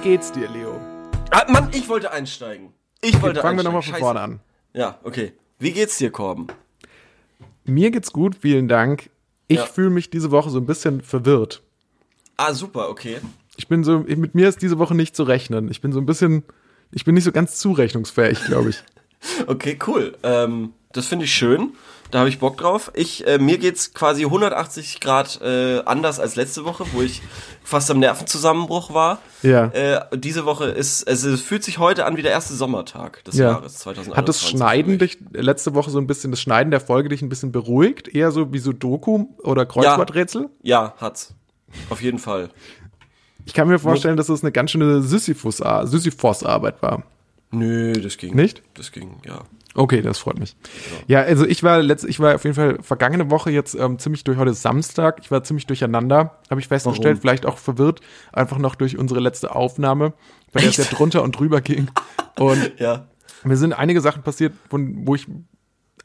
[0.00, 0.80] Wie geht's dir, Leo?
[1.32, 2.68] Ah, Mann, ich wollte einsteigen.
[3.02, 3.64] Ich wollte Fangen wir einsteigen.
[3.64, 4.00] nochmal von Scheiße.
[4.04, 4.40] vorne an.
[4.72, 5.32] Ja, okay.
[5.58, 6.46] Wie geht's dir, Korben?
[7.64, 9.10] Mir geht's gut, vielen Dank.
[9.48, 9.66] Ich Ja.
[9.66, 11.62] fühle mich diese Woche so ein bisschen verwirrt.
[12.36, 13.16] Ah, super, okay.
[13.56, 15.68] Ich bin so, mit mir ist diese Woche nicht zu rechnen.
[15.68, 16.44] Ich bin so ein bisschen,
[16.92, 18.82] ich bin nicht so ganz zurechnungsfähig, glaube ich.
[19.48, 20.16] Okay, cool.
[20.22, 21.72] Ähm, das finde ich schön.
[22.10, 22.90] Da habe ich Bock drauf.
[22.94, 27.20] Ich, äh, mir geht's quasi 180 Grad äh, anders als letzte Woche, wo ich
[27.62, 29.18] fast am Nervenzusammenbruch war.
[29.42, 29.66] Ja.
[29.66, 33.36] Äh, diese Woche ist, also es fühlt sich heute an wie der erste Sommertag des
[33.36, 33.50] Ja.
[33.50, 34.16] Jahres 2021.
[34.16, 37.28] Hat das Schneiden dich letzte Woche so ein bisschen, das Schneiden der Folge dich ein
[37.28, 38.08] bisschen beruhigt?
[38.08, 40.48] Eher so wie so Doku oder Kreuzworträtsel?
[40.62, 41.34] Ja, hat's.
[41.90, 42.48] Auf jeden Fall.
[43.44, 47.02] Ich kann mir vorstellen, dass es eine ganz schöne Sisyphus- Sisyphos-Arbeit war.
[47.50, 48.34] Nö, das ging.
[48.34, 48.62] Nicht?
[48.74, 49.40] Das ging, ja.
[49.78, 50.56] Okay, das freut mich.
[51.06, 54.24] Ja, also ich war letzt, ich war auf jeden Fall vergangene Woche jetzt ähm, ziemlich
[54.24, 57.20] durch, heute ist Samstag, ich war ziemlich durcheinander, habe ich festgestellt, Warum?
[57.20, 58.00] vielleicht auch verwirrt,
[58.32, 60.14] einfach noch durch unsere letzte Aufnahme,
[60.52, 61.88] der es ja drunter und drüber ging.
[62.40, 63.06] Und Ja.
[63.44, 65.26] mir sind einige Sachen passiert, von, wo ich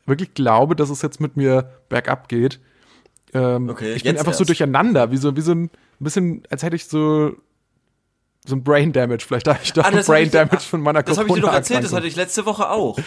[0.06, 2.60] wirklich glaube, dass es jetzt mit mir bergab geht.
[3.34, 4.50] Ähm, Okay, ich bin einfach so erst.
[4.50, 7.32] durcheinander, wie so, wie so ein bisschen, als hätte ich so
[8.46, 9.24] so ein Brain Damage.
[9.26, 11.54] Vielleicht habe ich doch Ah, Brain dir- Damage von meiner Das habe ich dir doch
[11.54, 13.00] erzählt, das hatte ich letzte Woche auch.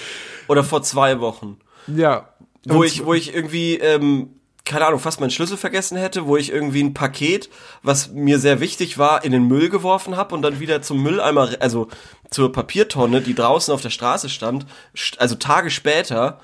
[0.49, 1.59] Oder vor zwei Wochen.
[1.87, 2.29] Ja.
[2.67, 4.31] Wo ich, wo ich irgendwie, ähm,
[4.65, 7.49] keine Ahnung, fast meinen Schlüssel vergessen hätte, wo ich irgendwie ein Paket,
[7.85, 11.51] was mir sehr wichtig war, in den Müll geworfen habe und dann wieder zum Mülleimer,
[11.61, 11.87] also
[12.31, 16.41] zur Papiertonne, die draußen auf der Straße stand, st- also Tage später,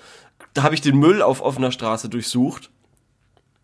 [0.55, 2.71] da habe ich den Müll auf offener Straße durchsucht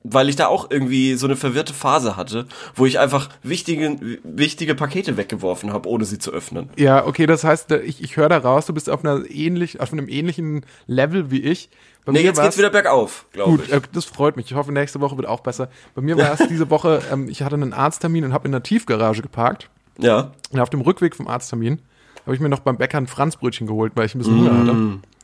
[0.04, 4.74] weil ich da auch irgendwie so eine verwirrte Phase hatte, wo ich einfach wichtige, wichtige
[4.74, 6.70] Pakete weggeworfen habe, ohne sie zu öffnen.
[6.76, 9.92] Ja, okay, das heißt, ich, ich höre da raus, du bist auf einer ähnlich, auf
[9.92, 11.68] einem ähnlichen Level wie ich.
[12.04, 13.72] Bei Nee, jetzt geht's wieder bergauf, glaube Gut, ich.
[13.72, 14.46] äh, das freut mich.
[14.46, 15.68] Ich hoffe, nächste Woche wird auch besser.
[15.94, 18.62] Bei mir war es diese Woche, ähm, ich hatte einen Arzttermin und habe in einer
[18.62, 19.68] Tiefgarage geparkt.
[19.98, 20.30] Ja.
[20.52, 21.82] Und auf dem Rückweg vom Arzttermin
[22.24, 24.70] habe ich mir noch beim Bäcker ein Franzbrötchen geholt, weil ich ein bisschen Hunger hatte.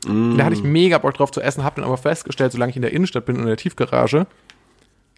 [0.07, 2.75] Und da hatte ich mega Bock drauf zu essen, habe dann aber festgestellt, solange ich
[2.75, 4.27] in der Innenstadt bin und in der Tiefgarage,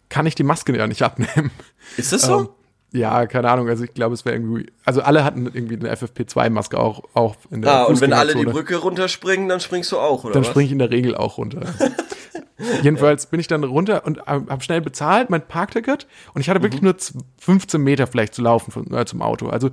[0.08, 1.50] kann ich die Maske ja nicht abnehmen.
[1.96, 2.38] Ist das so?
[2.40, 2.48] Ähm,
[2.92, 3.68] ja, keine Ahnung.
[3.68, 4.66] Also ich glaube, es wäre irgendwie.
[4.84, 8.44] Also alle hatten irgendwie eine FFP2-Maske auch, auch in der Ah, und wenn alle die.
[8.46, 11.60] Brücke runterspringen, dann springst du auch, oder Dann springe ich in der Regel auch runter.
[12.82, 16.06] Jedenfalls bin ich dann runter und habe schnell bezahlt, mein Parkticket.
[16.34, 16.64] Und ich hatte Mhm.
[16.64, 19.48] wirklich nur z- 15 Meter vielleicht zu laufen von, äh, zum Auto.
[19.48, 19.70] Also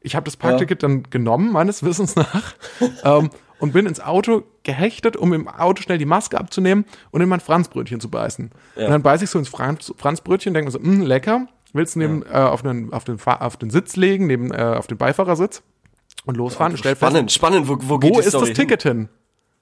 [0.00, 2.54] ich habe das Parkticket dann genommen, meines Wissens nach,
[3.04, 7.28] ähm, und bin ins Auto gehechtet, um im Auto schnell die Maske abzunehmen und in
[7.28, 8.50] mein Franzbrötchen zu beißen.
[8.76, 11.46] Und dann beiße ich so ins Franz, Franzbrötchen, denke mir so, mh, lecker.
[11.72, 14.86] Willst du neben, äh, auf, den, auf, den, auf den Sitz legen, neben, äh, auf
[14.86, 15.62] den Beifahrersitz
[16.24, 18.96] und losfahren und stell fest, Spannend, spannend, wo, wo wo ist das Ticket hin?
[18.96, 19.08] Hin?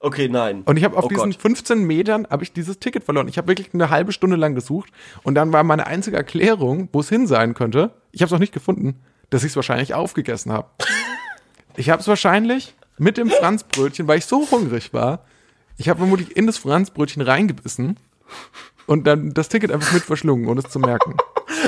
[0.03, 0.63] Okay, nein.
[0.65, 1.41] Und ich habe auf oh diesen Gott.
[1.41, 3.29] 15 Metern habe ich dieses Ticket verloren.
[3.29, 4.91] Ich habe wirklich eine halbe Stunde lang gesucht
[5.23, 7.91] und dann war meine einzige Erklärung, wo es hin sein könnte.
[8.11, 10.67] Ich habe es auch nicht gefunden, dass ich es wahrscheinlich aufgegessen habe.
[11.77, 15.23] ich habe es wahrscheinlich mit dem Franzbrötchen, weil ich so hungrig war.
[15.77, 17.97] Ich habe vermutlich in das Franzbrötchen reingebissen
[18.85, 21.15] und dann das Ticket einfach mit verschlungen, ohne es zu merken.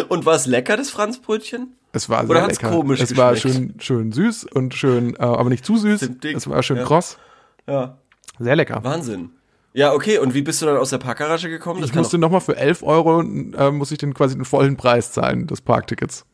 [0.09, 1.75] Und war es lecker, das Franzbrötchen?
[1.93, 2.69] Es war Oder sehr lecker.
[2.71, 3.55] komisch es war geschmeckt?
[3.55, 6.09] schön, schön süß und schön, äh, aber nicht zu süß.
[6.35, 6.83] Es war schön Ja.
[6.83, 7.17] kross.
[7.67, 7.97] Ja.
[8.39, 8.83] Sehr lecker.
[8.83, 9.29] Wahnsinn.
[9.73, 11.81] Ja, okay, und wie bist du dann aus der Parkgarage gekommen?
[11.81, 15.11] Das Ich musste nochmal für 11 Euro, äh, muss ich den quasi den vollen Preis
[15.11, 16.25] zahlen des Parktickets.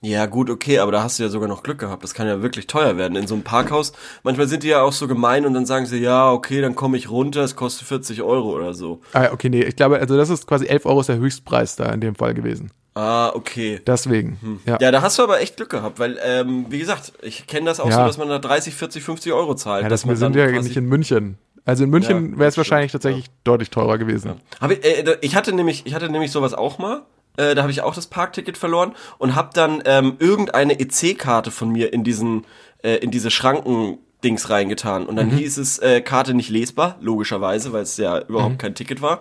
[0.00, 2.04] Ja, gut, okay, aber da hast du ja sogar noch Glück gehabt.
[2.04, 3.16] Das kann ja wirklich teuer werden.
[3.16, 3.92] In so einem Parkhaus,
[4.22, 6.96] manchmal sind die ja auch so gemein und dann sagen sie, ja, okay, dann komme
[6.96, 9.00] ich runter, es kostet 40 Euro oder so.
[9.12, 11.86] Ah, okay, nee, ich glaube, also das ist quasi 11 Euro ist der Höchstpreis da
[11.92, 12.70] in dem Fall gewesen.
[12.94, 13.80] Ah, okay.
[13.86, 14.78] Deswegen, ja.
[14.80, 17.80] Ja, da hast du aber echt Glück gehabt, weil, ähm, wie gesagt, ich kenne das
[17.80, 17.98] auch Ja.
[18.00, 19.82] so, dass man da 30, 40, 50 Euro zahlt.
[19.82, 21.38] Ja, das, wir sind ja nicht in München.
[21.64, 24.40] Also in München Ja, wäre es wahrscheinlich tatsächlich deutlich teurer gewesen.
[24.70, 27.02] Ich, äh, ich hatte nämlich, ich hatte nämlich sowas auch mal.
[27.38, 31.70] Äh, da habe ich auch das Parkticket verloren und habe dann ähm, irgendeine EC-Karte von
[31.70, 32.44] mir in diesen,
[32.82, 35.06] äh, in diese Schranken-Dings reingetan.
[35.06, 39.00] Und dann hieß es äh, Karte nicht lesbar, logischerweise, weil es ja überhaupt kein Ticket
[39.00, 39.20] war.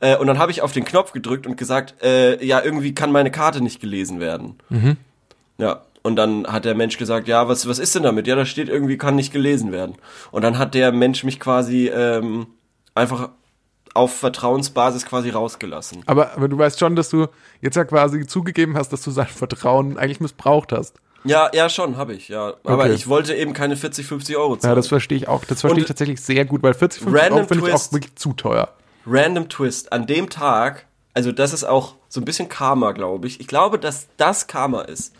[0.00, 3.12] Äh, und dann habe ich auf den Knopf gedrückt und gesagt, äh, ja, irgendwie kann
[3.12, 4.56] meine Karte nicht gelesen werden.
[5.58, 5.82] Ja.
[6.02, 8.26] Und dann hat der Mensch gesagt, ja, was, was ist denn damit?
[8.26, 9.96] Ja, da steht irgendwie, kann nicht gelesen werden.
[10.30, 12.46] Und dann hat der Mensch mich quasi ähm,
[12.94, 13.28] einfach
[13.94, 16.02] auf Vertrauensbasis quasi rausgelassen.
[16.06, 17.26] Aber, aber du weißt schon, dass du
[17.60, 20.96] jetzt ja quasi zugegeben hast, dass du sein Vertrauen eigentlich missbraucht hast.
[21.24, 22.54] Ja, ja, schon, habe ich, ja.
[22.64, 22.92] Aber Okay.
[22.94, 24.70] ich wollte eben keine 40, 50 Euro zahlen.
[24.70, 25.44] Ja, das verstehe ich auch.
[25.44, 27.92] Das verstehe Und ich tatsächlich sehr gut, weil 40, 50 Random Euro finde ich auch
[27.92, 28.68] wirklich zu teuer.
[29.06, 29.92] Random Twist.
[29.92, 33.38] An dem Tag, also das ist auch so ein bisschen Karma, glaube ich.
[33.40, 35.12] Ich glaube, dass das Karma ist.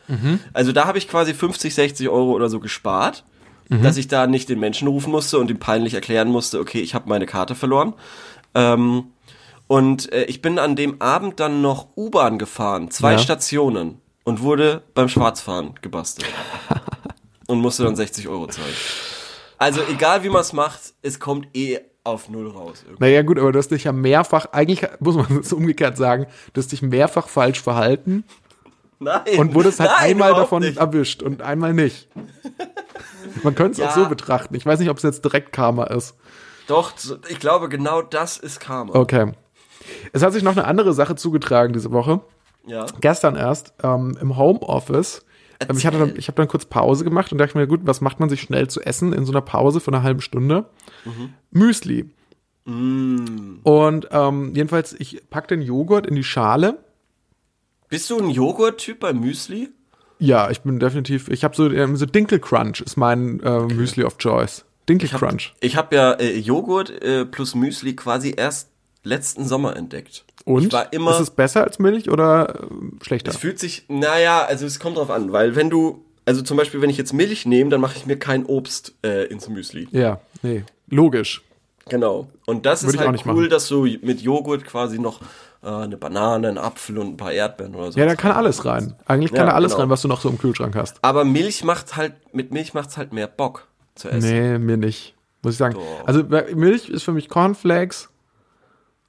[0.55, 3.25] Also da habe ich quasi 50, 60 Euro oder so gespart,
[3.69, 6.95] dass ich da nicht den Menschen rufen musste und ihm peinlich erklären musste, okay, ich
[6.95, 7.93] habe meine Karte verloren.
[8.55, 9.13] Ähm,
[9.67, 13.19] und äh, ich bin an dem Abend dann noch U-Bahn gefahren, zwei Ja.
[13.19, 16.29] Stationen und wurde beim Schwarzfahren gebastelt.
[17.47, 18.75] und musste dann 60 Euro zahlen.
[19.59, 22.83] Also egal wie man es macht, es kommt eh auf null raus.
[22.85, 23.05] Irgendwie.
[23.05, 26.61] Naja, gut, aber du hast dich ja mehrfach, eigentlich muss man es umgekehrt sagen, du
[26.61, 28.25] hast dich mehrfach falsch verhalten
[28.99, 29.21] Nein.
[29.39, 30.79] und wurdest halt nein, einmal davon Nicht.
[30.79, 32.09] erwischt und einmal nicht.
[33.43, 33.89] Man könnte es Ja.
[33.91, 34.55] auch so betrachten.
[34.55, 36.15] Ich weiß nicht, ob es jetzt direkt Karma ist.
[36.71, 36.93] Doch,
[37.29, 38.95] ich glaube, genau das ist Karma.
[38.95, 39.33] Okay.
[40.13, 42.21] Es hat sich noch eine andere Sache zugetragen diese Woche.
[42.65, 42.87] Ja.
[43.01, 45.25] Gestern erst ähm, im Homeoffice.
[45.59, 48.01] Ähm, ich hatte dann, ich habe dann kurz Pause gemacht und dachte mir, gut, was
[48.01, 50.67] macht man sich schnell zu essen in so einer Pause von einer halben Stunde?
[51.51, 52.09] Müsli.
[52.65, 56.79] Und ähm, jedenfalls, ich pack den Joghurt in die Schale.
[57.89, 59.71] Bist du ein Joghurt-Typ bei Müsli?
[60.21, 64.05] Ja, ich bin definitiv, ich habe so, ähm, so Dinkel Crunch ist mein äh, Müsli
[64.05, 64.67] of Choice.
[64.91, 65.55] Dinkel Ich hab- Crunch.
[65.61, 68.69] Ich habe ja äh, Joghurt äh, plus Müsli quasi erst
[69.05, 70.25] letzten Sommer entdeckt.
[70.45, 70.75] Und?
[70.91, 71.13] Immer.
[71.13, 73.31] ist es besser als Milch oder äh, schlechter?
[73.31, 76.81] Es fühlt sich, naja, also es kommt drauf an, weil wenn du, also zum Beispiel,
[76.83, 79.87] wenn ich jetzt Milch nehme, dann mache ich mir kein Obst äh, ins Müsli.
[79.93, 81.43] Ja, nee, logisch.
[81.89, 82.29] Genau.
[82.47, 83.51] Und das Würde ist halt cool, machen.
[83.51, 85.21] dass du mit Joghurt quasi noch
[85.63, 87.99] äh, eine Banane, einen Apfel und ein paar Erdbeeren oder so.
[87.99, 88.95] Ja, da kann alles rein.
[89.07, 89.83] Eigentlich kann Ja, da alles genau.
[89.83, 90.99] rein, was du noch so im Kühlschrank hast.
[91.03, 93.67] Aber Milch macht halt, mit Milch macht's halt mehr Bock
[94.01, 94.29] zu essen.
[94.29, 95.15] Nee, mir nicht.
[95.43, 95.75] Muss ich sagen.
[95.75, 96.07] Doch.
[96.07, 96.25] Also
[96.55, 98.09] Milch ist für mich Cornflakes.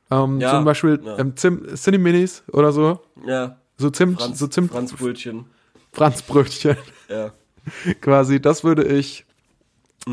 [0.10, 1.18] Ähm, Ja, zum Beispiel ja.
[1.20, 3.00] ähm, Cineminis oder so.
[3.26, 3.58] Ja.
[3.78, 5.46] So Zimt, Franz, so Zimt, Franzbrötchen.
[5.94, 6.78] Franzbrötchen
[7.10, 7.32] Ja.
[8.02, 8.40] quasi.
[8.42, 9.26] Das würde ich,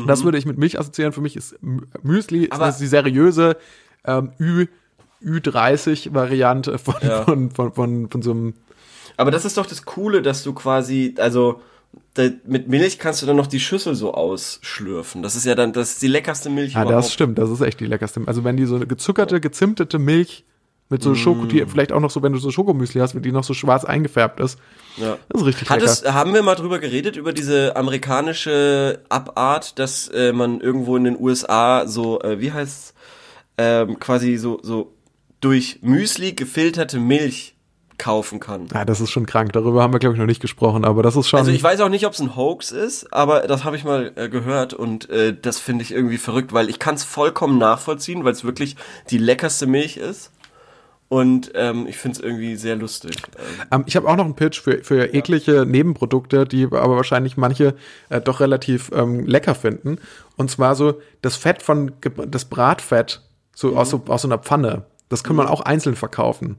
[0.07, 1.13] das würde ich mit Milch assoziieren.
[1.13, 1.55] Für mich ist
[2.03, 2.59] Müsli ist Mhm.
[2.59, 3.57] Das die seriöse
[4.05, 4.67] ähm, Ü,
[5.23, 7.23] Ü30-Variante von, Ja.
[7.23, 8.53] von, von, von, von so einem
[9.17, 11.61] Aber das ist doch das Coole, dass du quasi, also
[12.45, 15.21] mit Milch kannst du dann noch die Schüssel so ausschlürfen.
[15.23, 17.79] Das ist ja dann, das ist die leckerste Milch Ja, das stimmt, das ist echt
[17.79, 18.21] die leckerste.
[18.25, 20.43] Also wenn die so eine gezuckerte, gezimtete Milch
[20.89, 21.03] mit Mm.
[21.03, 23.43] so Schoko, die vielleicht auch noch so, wenn du so Schokomüsli hast, wenn die noch
[23.43, 24.57] so schwarz eingefärbt ist,
[24.97, 25.17] Ja.
[25.29, 25.91] das ist richtig Hat lecker.
[25.91, 31.03] es, haben wir mal drüber geredet, über diese amerikanische Abart, dass äh, man irgendwo in
[31.03, 32.93] den USA so, äh, wie heißt
[33.57, 34.93] ähm, quasi so, so
[35.41, 37.55] durch Müsli gefilterte Milch
[37.99, 38.67] kaufen kann.
[38.73, 39.53] ja, das ist schon krank.
[39.53, 41.39] Darüber haben wir, glaube ich, noch nicht gesprochen, aber das ist schon.
[41.39, 44.11] Also ich weiß auch nicht, ob es ein Hoax ist, aber das habe ich mal
[44.15, 48.23] äh, gehört und äh, das finde ich irgendwie verrückt, weil ich kann es vollkommen nachvollziehen,
[48.23, 48.75] weil es wirklich
[49.11, 50.31] die leckerste Milch ist.
[51.09, 53.15] Und ähm, ich finde es irgendwie sehr lustig.
[53.37, 57.35] Ähm, Ähm, ich habe auch noch einen Pitch für, für eklige Nebenprodukte, die aber wahrscheinlich
[57.35, 57.73] manche
[58.09, 59.97] äh, doch relativ ähm, lecker finden.
[60.37, 61.93] Und zwar so das Fett von
[62.27, 63.21] das Bratfett
[63.55, 64.85] so aus so aus so einer Pfanne.
[65.09, 66.57] Das kann man auch einzeln verkaufen.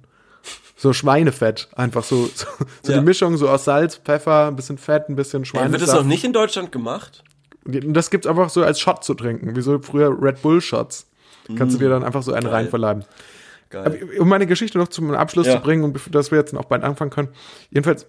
[0.76, 2.46] So Schweinefett, einfach so so,
[2.82, 2.98] so Ja.
[2.98, 5.72] die Mischung so aus Salz, Pfeffer, ein bisschen Fett, ein bisschen Schweinesaft.
[5.81, 7.22] wird es noch nicht in Deutschland gemacht?
[7.64, 11.06] Das gibt's einfach so als Shot zu trinken, wie so früher Red Bull Shots.
[11.56, 12.52] Kannst du dir dann einfach so einen Geil.
[12.54, 13.04] reinverleiben.
[13.69, 14.08] Geil.
[14.19, 15.56] Um meine Geschichte noch zum Abschluss Ja.
[15.56, 17.28] zu bringen und dass wir jetzt auch bald anfangen können.
[17.70, 18.06] Jedenfalls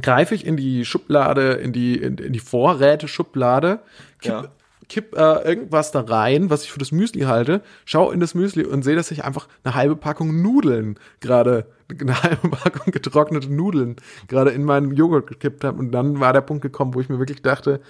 [0.00, 3.80] greife ich in die Schublade, in die, in, in die Vorräte-Schublade,
[4.20, 4.44] kipp, Ja.
[4.90, 8.64] Kipp äh, irgendwas da rein, was ich für das Müsli halte, schau in das Müsli
[8.64, 11.66] und sehe, dass ich einfach eine halbe Packung Nudeln gerade,
[11.98, 13.96] eine halbe Packung getrocknete Nudeln
[14.28, 15.78] gerade in meinen Joghurt gekippt habe.
[15.78, 17.80] Und dann war der Punkt gekommen, wo ich mir wirklich dachte,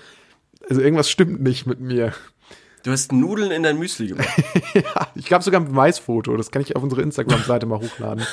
[0.69, 2.13] also irgendwas stimmt nicht mit mir.
[2.83, 4.29] Du hast Nudeln in dein Müsli gemacht.
[5.15, 8.25] Ich gab sogar ein Beweisfoto, das kann ich auf unsere Instagram-Seite mal hochladen.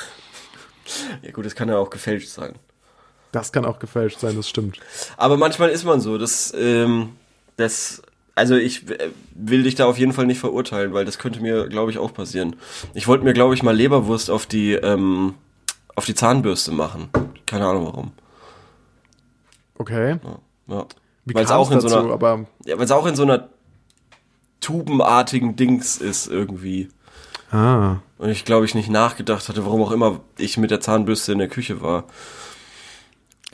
[1.22, 2.54] ja gut, das kann ja auch gefälscht sein.
[3.32, 4.78] Das kann auch gefälscht sein, das stimmt.
[5.16, 7.10] Aber manchmal ist man so, das, ähm,
[7.56, 8.02] das,
[8.38, 11.68] also ich äh, will dich da auf jeden Fall nicht verurteilen, weil das könnte mir,
[11.68, 12.56] glaube ich, auch passieren.
[12.94, 15.34] Ich wollte mir, glaube ich, mal Leberwurst auf die, ähm,
[15.94, 17.08] auf die Zahnbürste machen.
[17.46, 18.12] Keine Ahnung warum.
[19.76, 20.18] Okay.
[20.68, 20.86] Ja.
[21.24, 22.00] Wie Weil es auch in so dazu?
[22.00, 23.48] einer, aber ja, weil es auch in so einer
[24.60, 26.88] tubenartigen Dings ist irgendwie.
[27.50, 31.32] ah, Und ich glaube, ich nicht nachgedacht hatte, warum auch immer ich mit der Zahnbürste
[31.32, 32.04] in der Küche war.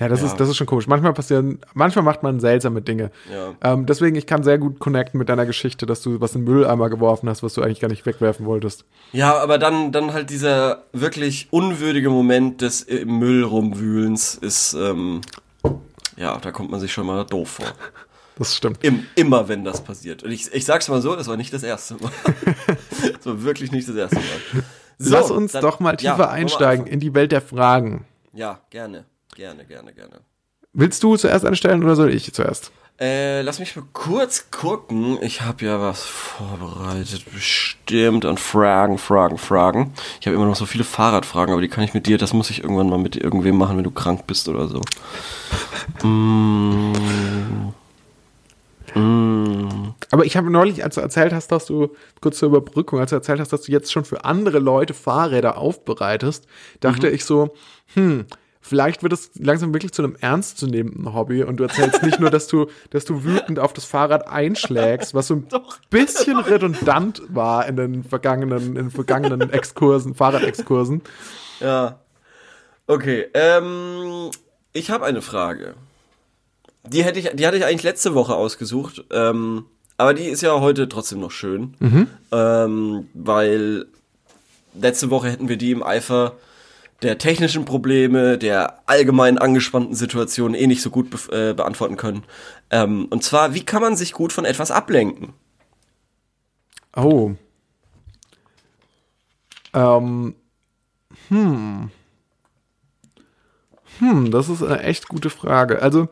[0.00, 0.26] Ja, das Ja.
[0.26, 0.86] ist das ist schon komisch.
[0.86, 3.10] Manchmal passieren, manchmal macht man seltsame Dinge.
[3.32, 3.54] Ja.
[3.72, 6.52] Ähm, deswegen ich kann sehr gut connecten mit deiner Geschichte, dass du was in den
[6.52, 8.84] Mülleimer geworfen hast, was du eigentlich gar nicht wegwerfen wolltest.
[9.12, 15.20] Ja, aber dann, dann halt dieser wirklich unwürdige Moment des im Müll rumwühlens ist, ähm,
[16.16, 17.66] ja, da kommt man sich schon mal doof vor.
[18.36, 18.82] Das stimmt.
[18.82, 20.24] Im, immer wenn das passiert.
[20.24, 22.10] Und ich, ich sag's mal so, das war nicht das erste Mal.
[23.16, 24.64] das war wirklich nicht das erste Mal.
[24.98, 28.04] So, Lass uns dann- doch mal ja, tiefer wir einsteigen in die Welt der Fragen.
[28.32, 30.20] Ja, gerne, gerne, gerne, gerne.
[30.72, 32.72] Willst du zuerst anstellen oder soll ich zuerst?
[33.00, 35.18] Äh, lass mich mal kurz gucken.
[35.20, 39.92] Ich habe ja was vorbereitet, bestimmt an Fragen, Fragen, Fragen.
[40.20, 42.50] Ich habe immer noch so viele Fahrradfragen, aber die kann ich mit dir, das muss
[42.50, 44.80] ich irgendwann mal mit irgendwem machen, wenn du krank bist oder so.
[46.06, 46.92] mm.
[48.94, 49.94] Mm.
[50.12, 53.16] Aber ich habe neulich, als du erzählt hast, dass du, kurz zur Überbrückung, als du
[53.16, 56.46] erzählt hast, dass du jetzt schon für andere Leute Fahrräder aufbereitest,
[56.78, 57.54] dachte ich so,
[57.94, 58.26] hm,
[58.64, 62.46] vielleicht wird es langsam wirklich zu einem ernstzunehmenden Hobby und du erzählst nicht nur, dass
[62.46, 65.78] du, dass du wütend auf das Fahrrad einschlägst, was so ein Doch.
[65.90, 71.02] bisschen redundant war in den vergangenen, in vergangenen Exkursen, Fahrradexkursen.
[71.60, 72.00] Ja.
[72.86, 74.30] Okay, ähm,
[74.72, 75.74] ich habe eine Frage.
[76.86, 79.66] Die hätte ich, die hatte ich eigentlich letzte Woche ausgesucht, ähm,
[79.98, 81.74] aber die ist ja heute trotzdem noch schön,
[82.32, 83.86] ähm, weil
[84.74, 86.32] letzte Woche hätten wir die im Eifer
[87.02, 92.24] der technischen Probleme, der allgemein angespannten Situation eh nicht so gut be äh, beantworten können.
[92.70, 95.34] Ähm, und zwar, wie kann man sich gut von etwas ablenken?
[96.96, 97.32] Oh.
[99.72, 100.34] Ähm.
[101.28, 101.90] Hm.
[103.98, 105.82] Hm, das ist eine echt gute Frage.
[105.82, 106.08] Also,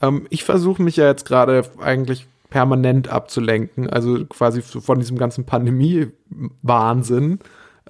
[0.00, 5.44] ähm, ich versuche mich ja jetzt gerade eigentlich permanent abzulenken, also quasi von diesem ganzen
[5.46, 7.38] Pandemie-Wahnsinn.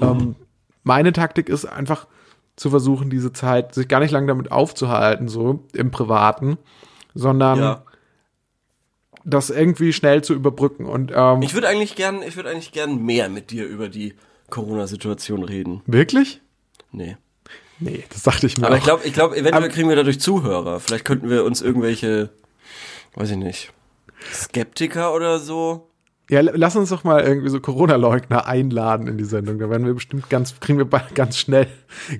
[0.00, 0.36] Ähm,
[0.82, 2.06] meine Taktik ist einfach
[2.60, 6.58] zu versuchen, diese Zeit, sich gar nicht lange damit aufzuhalten, so im Privaten,
[7.14, 7.82] sondern Ja.
[9.24, 10.84] das irgendwie schnell zu überbrücken.
[10.86, 14.14] Und ähm, Ich würde eigentlich gern, ich würde eigentlich gern mehr mit dir über die
[14.50, 15.80] Corona-Situation reden.
[15.86, 16.42] wirklich?
[16.92, 17.16] Nee.
[17.78, 18.78] Nee, das dachte ich mir Aber auch.
[18.78, 20.80] ich glaube, ich glaube, eventuell Aber- kriegen wir dadurch Zuhörer.
[20.80, 22.28] Vielleicht könnten wir uns irgendwelche,
[23.14, 23.72] weiß ich nicht,
[24.34, 25.88] Skeptiker oder so.
[26.30, 29.58] Ja, lass uns doch mal irgendwie so Corona-Leugner einladen in die Sendung.
[29.58, 31.66] Da werden wir bestimmt ganz, kriegen wir bald ganz schnell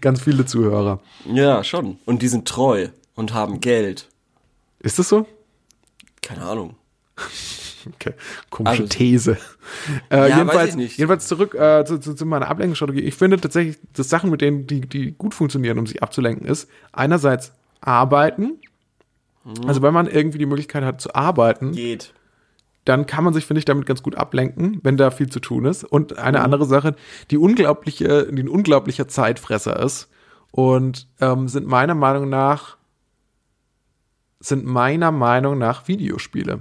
[0.01, 1.01] ganz viele Zuhörer.
[1.27, 1.99] Ja, schon.
[2.07, 4.09] Und die sind treu und haben Geld.
[4.81, 5.27] Ist das so?
[6.23, 6.75] Keine Ahnung.
[7.95, 8.13] Okay.
[8.51, 9.39] Komische Also- These.
[10.11, 13.01] Äh, Ja, jedenfalls, jedenfalls zurück äh, zu, zu, zu meiner Ablenkungsstrategie.
[13.03, 16.69] Ich finde tatsächlich, dass Sachen, mit denen, die, die gut funktionieren, um sich abzulenken, ist
[16.93, 18.59] einerseits arbeiten.
[19.45, 19.67] Mhm.
[19.67, 22.13] Also wenn man irgendwie die Möglichkeit hat zu arbeiten, Geht.
[22.85, 25.65] Dann kann man sich, finde ich, damit ganz gut ablenken, wenn da viel zu tun
[25.67, 25.85] ist.
[25.85, 26.45] Und eine Mhm.
[26.45, 26.95] andere Sache,
[27.31, 30.09] die unglaubliche, die ein unglaublicher Zeitfresser ist
[30.51, 32.77] und ähm, sind meiner Meinung nach
[34.43, 36.61] sind meiner Meinung nach Videospiele.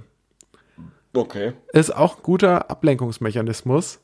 [1.13, 1.53] Okay.
[1.73, 3.99] Ist auch ein guter Ablenkungsmechanismus.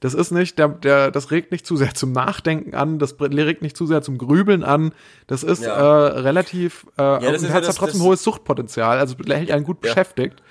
[0.00, 3.62] Das ist nicht, der, der, das regt nicht zu sehr zum Nachdenken an, das regt
[3.62, 4.92] nicht zu sehr zum Grübeln an.
[5.26, 5.74] Das ist Ja.
[6.08, 9.50] äh, relativ, äh, das und ist ja hat das- trotzdem das- hohes Suchtpotenzial, also hält
[9.50, 9.90] einen gut Ja.
[9.90, 10.42] beschäftigt.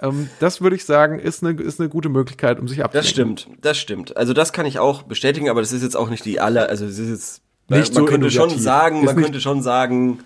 [0.00, 3.34] Ähm, das würde ich sagen, ist eine, ist eine gute Möglichkeit, um sich abzulenken.
[3.34, 4.16] Das stimmt, das stimmt.
[4.16, 6.84] Also das kann ich auch bestätigen, aber das ist jetzt auch nicht die aller, also
[6.86, 10.20] es ist jetzt, Nicht man so könnte schon sagen, Ist man könnte schon sagen,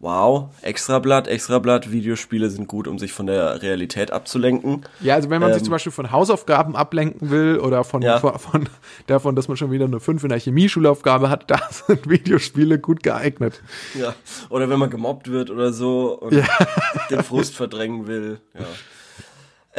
[0.00, 4.84] wow, Extrablatt, Extrablatt, Videospiele sind gut, um sich von der Realität abzulenken.
[5.00, 8.20] Ja, also wenn man sich Ähm, zum Beispiel von Hausaufgaben ablenken will oder von, Ja.
[8.20, 8.68] von, von
[9.08, 13.02] davon, dass man schon wieder eine 5 in der Chemieschulaufgabe hat, da sind Videospiele gut
[13.02, 13.60] geeignet.
[13.98, 14.14] Ja.
[14.50, 16.32] Oder wenn man gemobbt wird oder so und
[17.10, 18.40] den Frust verdrängen will.
[18.54, 18.66] Ja.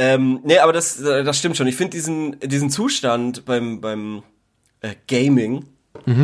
[0.01, 1.67] Ähm, nee, aber das, das stimmt schon.
[1.67, 4.23] Ich finde diesen, diesen Zustand beim, beim
[4.79, 5.65] äh, Gaming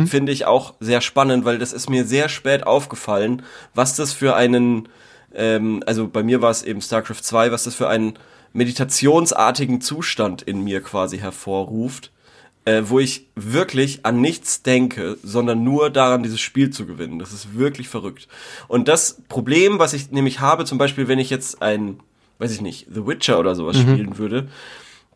[0.06, 3.42] finde ich auch sehr spannend, weil das ist mir sehr spät aufgefallen,
[3.74, 4.88] was das für einen,
[5.34, 8.18] ähm, also bei mir war es eben StarCraft 2, was das für einen
[8.54, 12.12] meditationsartigen Zustand in mir quasi hervorruft,
[12.64, 17.18] äh, wo ich wirklich an nichts denke, sondern nur daran, dieses Spiel zu gewinnen.
[17.18, 18.26] Das ist wirklich verrückt.
[18.68, 22.00] Und das Problem, was ich nämlich habe, zum Beispiel, wenn ich jetzt ein,
[22.38, 24.48] weiß ich nicht, The Witcher oder sowas spielen würde,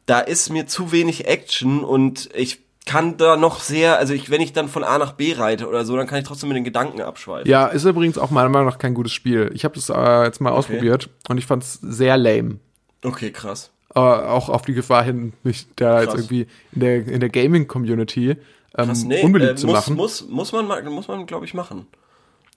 [0.07, 4.41] da ist mir zu wenig Action und ich kann da noch sehr, also ich, wenn
[4.41, 6.65] ich dann von A nach B reite oder so, dann kann ich trotzdem mit den
[6.65, 7.49] Gedanken abschweifen.
[7.49, 9.51] Ja, ist übrigens auch meiner Meinung nach kein gutes Spiel.
[9.55, 12.59] Ich habe das äh, jetzt mal ausprobiert und ich fand es sehr lame.
[13.05, 13.71] Okay, krass.
[13.95, 18.31] Äh, auch auf die Gefahr hin, mich da jetzt irgendwie in der, in der Gaming-Community
[18.31, 19.97] ähm, Krass, nee, unbeliebt äh, zu machen.
[19.97, 21.87] Muss, muss man, muss man, glaube ich, machen.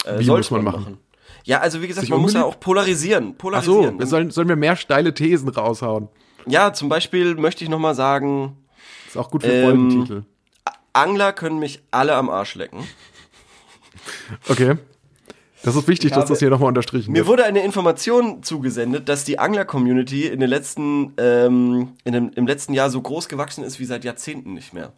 [0.06, 0.98] Äh, Wie sollte muss man machen?
[1.44, 3.32] Ja, also wie gesagt, man muss ja auch polarisieren.
[3.34, 3.94] Ach polarisieren.
[3.96, 6.08] so, wir sollen, sollen wir mehr steile Thesen raushauen?
[6.46, 8.58] ja, zum Beispiel möchte ich noch mal sagen,
[9.08, 10.24] Ist auch gut für Ähm, Folgentitel.
[10.94, 12.84] Angler können mich alle am Arsch lecken.
[14.50, 14.76] Okay.
[15.64, 17.28] Das ist wichtig, dass habe- das hier nochmal unterstrichen Mir wird.
[17.28, 22.74] wurde eine Information zugesendet, dass die Angler-Community in den letzten, ähm, in dem, im letzten
[22.74, 24.92] Jahr so groß gewachsen ist wie seit Jahrzehnten nicht mehr.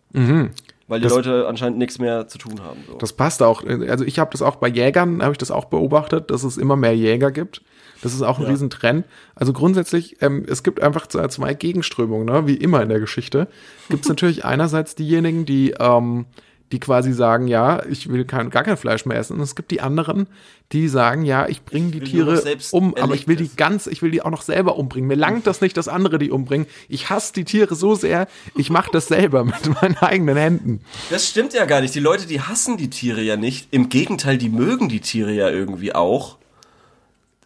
[0.87, 2.79] Weil die Das- Leute anscheinend nichts mehr zu tun haben.
[2.87, 2.97] So.
[2.97, 3.63] Das passt auch.
[3.65, 6.75] Also ich habe das auch bei Jägern, habe ich das auch beobachtet, dass es immer
[6.75, 7.61] mehr Jäger gibt.
[8.03, 8.49] Das ist auch ein Ja.
[8.49, 9.05] Riesentrend.
[9.33, 12.45] Also grundsätzlich, ähm, es gibt einfach zwei Gegenströmungen, ne?
[12.45, 13.47] wie immer in der Geschichte.
[13.89, 16.25] Gibt es natürlich einerseits diejenigen, die, ähm,
[16.71, 19.35] die quasi sagen, ja, ich will kein, gar kein Fleisch mehr essen.
[19.37, 20.25] Und es gibt die anderen,
[20.71, 22.41] die sagen, ja, ich bringe die Tiere
[22.71, 25.07] um, aber ich will die ganz, ich will die auch noch selber umbringen.
[25.07, 26.65] Mir langt das nicht, dass andere die umbringen.
[26.89, 30.81] Ich hasse die Tiere so sehr, ich mache das selber mit meinen eigenen Händen.
[31.11, 31.93] Das stimmt ja gar nicht.
[31.93, 33.67] Die Leute, die hassen die Tiere ja nicht.
[33.71, 36.37] Im Gegenteil, die mögen die Tiere ja irgendwie auch.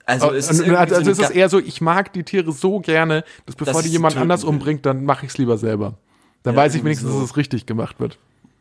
[0.05, 2.51] Also es ist irgendwie also so es ist ga- eher so, ich mag die Tiere
[2.51, 5.95] so gerne, dass bevor Dass die jemand anders umbringt, dann mache ich es lieber selber.
[6.43, 7.19] Dann Ja, weiß ich wenigstens, so.
[7.19, 8.17] dass es richtig gemacht wird.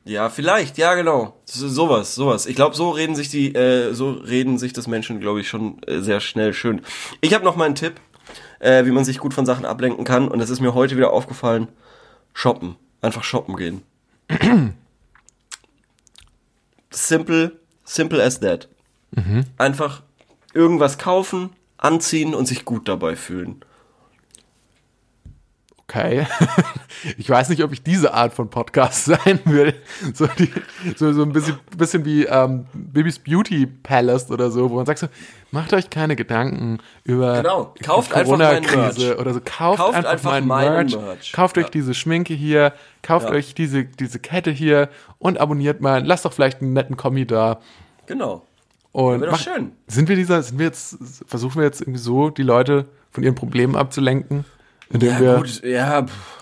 [0.09, 1.37] Ja, vielleicht, ja, genau.
[1.45, 2.47] So- Sowas, sowas.
[2.47, 5.83] Ich glaube, so reden sich die, äh, so reden sich das Menschen, glaube ich, schon
[5.83, 6.81] äh, sehr schnell schön.
[7.21, 8.01] Ich habe noch mal einen Tipp,
[8.59, 10.29] äh, wie man sich gut von Sachen ablenken kann.
[10.29, 11.69] Und das ist mir heute wieder aufgefallen.
[12.33, 12.77] Shoppen.
[13.03, 13.83] Einfach shoppen gehen.
[16.91, 17.53] simple,
[17.85, 18.69] simple as that.
[19.59, 20.03] Einfach
[20.55, 23.61] irgendwas kaufen, anziehen und sich gut dabei fühlen.
[25.89, 26.27] Okay.
[27.17, 29.73] Ich weiß nicht, ob ich diese Art von Podcast sein will.
[30.15, 30.51] So, die,
[30.97, 34.99] so, so ein bisschen, bisschen wie ähm, Bibis Beauty Palace oder so, wo man sagt
[34.99, 35.07] so,
[35.53, 37.73] macht euch keine Gedanken über Genau.
[37.79, 39.41] die Kauft einfach meinen Corona-Krise oder so.
[39.45, 40.97] Kauft, Kauft einfach, einfach meinen meinen Merch.
[40.97, 41.33] Merch.
[41.33, 41.63] Kauft Ja.
[41.63, 43.35] euch diese Schminke hier, kauft Ja.
[43.37, 46.05] euch diese, diese Kette hier und abonniert mal.
[46.05, 47.61] Lasst doch vielleicht einen netten Kommi da.
[48.07, 48.43] Genau.
[48.91, 49.71] Und mach- schön.
[49.87, 53.37] Sind wir dieser, sind wir jetzt, versuchen wir jetzt irgendwie so, die Leute von ihren
[53.37, 54.45] Problemen abzulenken?
[54.91, 56.39] Indem Ja, wir, gut, ja, pff,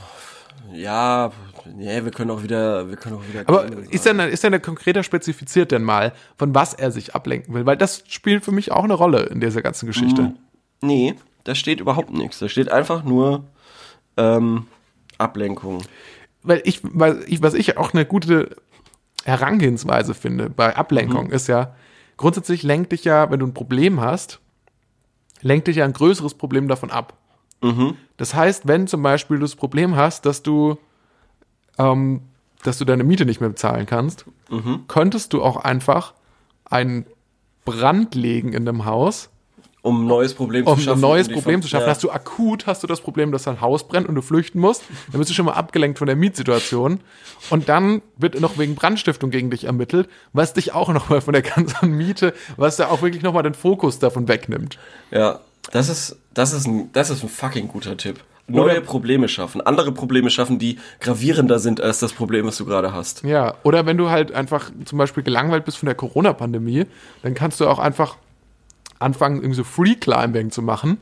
[0.73, 3.43] ja, pff, nee, wir können auch wieder, wir können auch wieder.
[3.47, 7.55] Aber ist denn, ist denn der konkreter spezifiziert denn mal, von was er sich ablenken
[7.55, 7.67] will?
[7.67, 10.23] Weil das spielt für mich auch eine Rolle in dieser ganzen Geschichte.
[10.23, 10.37] Mhm.
[10.83, 12.39] Nee, da steht überhaupt nichts.
[12.39, 13.45] Da steht einfach nur
[14.17, 14.67] ähm,
[15.19, 15.83] Ablenkung.
[16.43, 18.57] Weil ich, weil ich, was ich auch eine gute
[19.25, 20.75] Herangehensweise finde bei Mhm.
[20.75, 21.75] Ablenkung ist ja,
[22.17, 24.39] grundsätzlich lenkt dich ja, wenn du ein Problem hast,
[25.41, 27.15] lenkt dich ja ein größeres Problem davon ab.
[27.63, 27.97] Mhm.
[28.17, 30.79] Das heißt, wenn zum Beispiel du das Problem hast, dass du,
[31.79, 32.23] ähm,
[32.63, 34.85] dass du deine Miete nicht mehr bezahlen kannst, Mhm.
[34.89, 36.15] könntest du auch einfach
[36.65, 37.07] einen
[37.65, 39.29] Brand legen in dem Haus,
[39.83, 40.99] Um ein neues Problem um zu schaffen.
[40.99, 41.85] ein neues Problem zu schaffen.
[41.87, 41.91] Ja.
[41.91, 44.83] Hast du akut, hast du das Problem, dass dein Haus brennt und du flüchten musst,
[45.13, 47.01] dann bist du schon mal abgelenkt von der Mietsituation
[47.51, 51.33] und dann wird noch wegen Brandstiftung gegen dich ermittelt, was dich auch noch mal von
[51.35, 54.79] der ganzen Miete, was da auch wirklich noch mal den Fokus davon wegnimmt.
[55.11, 55.41] ja,
[55.73, 58.21] das ist, das ist ein, das ist ein fucking guter Tipp.
[58.49, 62.65] Neue Oder- Probleme schaffen, andere Probleme schaffen, die gravierender sind als das Problem, was du
[62.65, 63.25] gerade hast.
[63.25, 66.85] Ja, oder wenn du halt einfach zum Beispiel gelangweilt bist von der Corona-Pandemie,
[67.23, 68.17] dann kannst du auch einfach
[69.01, 70.99] anfangen, irgendwie so Free Climbing zu machen.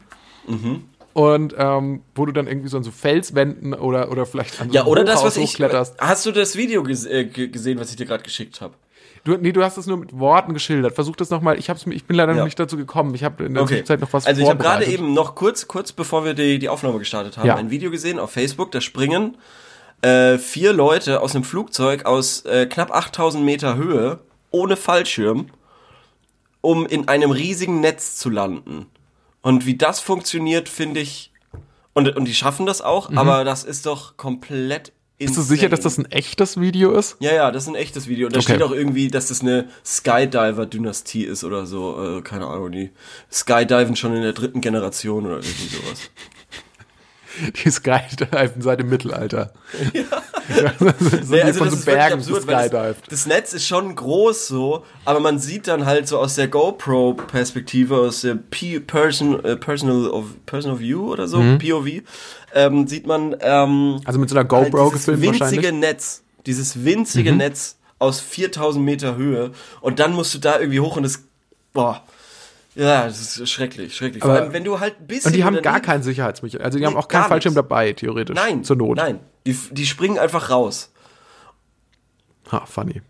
[0.49, 0.85] Mhm.
[1.13, 4.75] Und ähm, wo du dann irgendwie so an so Felswänden oder, oder vielleicht an so
[4.75, 5.57] Ja, oder das, was ich.
[5.99, 8.75] Hast du das Video ges äh, ge- gesehen, was ich dir gerade geschickt habe?
[9.25, 10.95] Du, nee, du hast es nur mit Worten geschildert.
[10.95, 11.59] Versuch das nochmal.
[11.59, 12.39] Ich, hab's mir- ich bin leider Ja.
[12.39, 13.15] noch nicht dazu gekommen.
[13.15, 13.71] Ich habe in der Okay.
[13.75, 16.69] Zwischenzeit noch was Also ich habe gerade eben noch kurz, kurz bevor wir die, die
[16.69, 17.57] Aufnahme gestartet haben, Ja.
[17.57, 18.71] ein Video gesehen auf Facebook.
[18.73, 19.37] Da springen
[20.03, 24.19] äh, vier Leute aus einem Flugzeug aus äh, knapp 8000 Meter Höhe
[24.51, 25.47] ohne Fallschirm,
[26.61, 28.87] um in einem riesigen Netz zu landen.
[29.41, 31.33] Und wie das funktioniert, finde ich.
[31.95, 34.93] Und, und die schaffen das auch, aber das ist doch komplett.
[35.19, 37.17] Bist du sicher, dass das ein echtes Video ist?
[37.21, 38.27] Ja, ja, das ist ein echtes Video.
[38.27, 38.53] Und da Okay.
[38.55, 42.19] steht auch irgendwie, dass das eine Skydiver-Dynastie ist oder so.
[42.19, 42.91] Äh, keine Ahnung, die
[43.33, 46.11] Skydiven schon in der dritten Generation oder irgendwie sowas.
[47.65, 49.53] Die Skydiven seit dem Mittelalter.
[49.93, 50.05] Ja.
[51.23, 54.85] so Nee, also von das so Bergen absurd, das, das Netz ist schon groß so,
[55.05, 60.09] aber man sieht dann halt so aus der GoPro-Perspektive, aus der P Person, äh, Personal,
[60.11, 62.03] of, Personal View oder so, POV,
[62.55, 65.73] ähm, sieht man ähm, Also mit so einer halt GoPro dieses gefilmt winzige.
[65.73, 67.39] Netz, dieses winzige Mhm.
[67.39, 71.25] Netz aus 4000 Meter Höhe und dann musst du da irgendwie hoch und es,
[71.73, 72.03] boah,
[72.75, 74.23] ja, das ist schrecklich, schrecklich.
[74.23, 76.65] Vor Aber- allem, wenn du halt ein bisschen Und die haben gar keinen Sicherheitsmechanismus.
[76.65, 77.69] Also die Nee, haben auch keinen Fallschirm nichts.
[77.69, 78.35] dabei, theoretisch.
[78.37, 78.97] Nein, Zur Not.
[78.97, 80.91] nein, die, die springen einfach raus.
[82.53, 83.01] Ha, funny.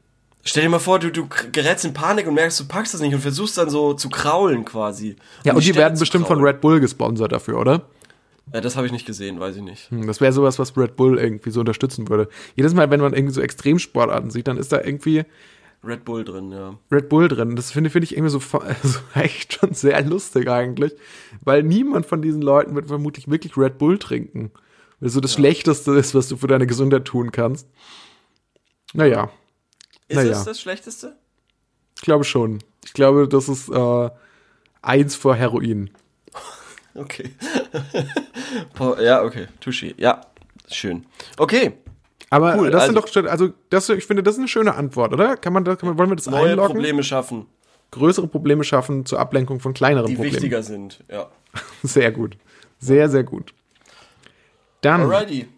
[0.46, 3.14] Stell dir mal vor, du, du gerätst in Panik und merkst, du packst das nicht
[3.14, 5.16] und versuchst dann so zu kraulen quasi.
[5.42, 6.52] Ja, Um und die Stelle werden bestimmt von kraulen.
[6.54, 7.82] Red Bull gesponsert dafür, oder?
[8.52, 9.90] Ja, das habe ich nicht gesehen, weiß ich nicht.
[9.90, 12.28] Hm, Das wäre sowas, was Red Bull irgendwie so unterstützen würde.
[12.56, 15.24] Jedes Mal, wenn man irgendwie so Extremsportarten sieht, dann ist da irgendwie
[15.86, 16.78] Red Bull drin, ja.
[16.90, 17.56] Red Bull drin.
[17.56, 20.92] Das finde finde ich irgendwie so, also echt schon sehr lustig eigentlich,
[21.42, 24.50] weil niemand von diesen Leuten wird vermutlich wirklich Red Bull trinken.
[25.00, 27.68] Weil so das Schlechteste ist, was du für deine Gesundheit tun kannst.
[28.92, 29.30] Naja,
[30.08, 30.32] Ist Naja.
[30.32, 31.16] es das Schlechteste?
[31.96, 32.58] ich glaube schon.
[32.84, 34.10] Ich glaube, das ist äh,
[34.82, 35.90] eins vor Heroin.
[36.96, 37.30] Okay.
[39.00, 39.48] Ja, okay.
[39.60, 39.96] Tuschi.
[39.98, 40.20] Ja,
[40.70, 41.04] schön.
[41.38, 41.72] Okay.
[42.34, 44.74] Aber Cool, das sind also- doch, schon- also das, ich finde, das ist eine schöne
[44.74, 45.36] Antwort, oder?
[45.36, 46.72] Kann man, kann man wollen wir das Neue einloggen?
[46.74, 47.46] Probleme schaffen,
[47.92, 50.34] Größere Probleme schaffen zur Ablenkung von kleineren die Problemen.
[50.34, 51.04] wichtiger sind.
[51.08, 51.28] Ja.
[51.84, 52.36] Sehr gut.
[52.80, 53.54] Sehr, sehr gut.
[54.80, 55.48] Dann Alrighty.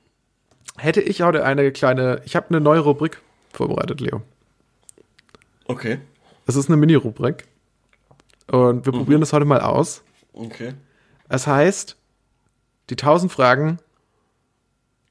[0.77, 3.23] hätte ich heute eine kleine, ich habe eine neue Rubrik
[3.55, 4.21] vorbereitet, Leo.
[5.65, 5.99] Okay.
[6.47, 7.45] Es ist eine Mini-Rubrik.
[8.51, 10.03] Und wir probieren das heute mal aus.
[10.35, 10.75] Okay.
[11.29, 11.97] Es heißt,
[12.91, 13.79] die 1000 Fragen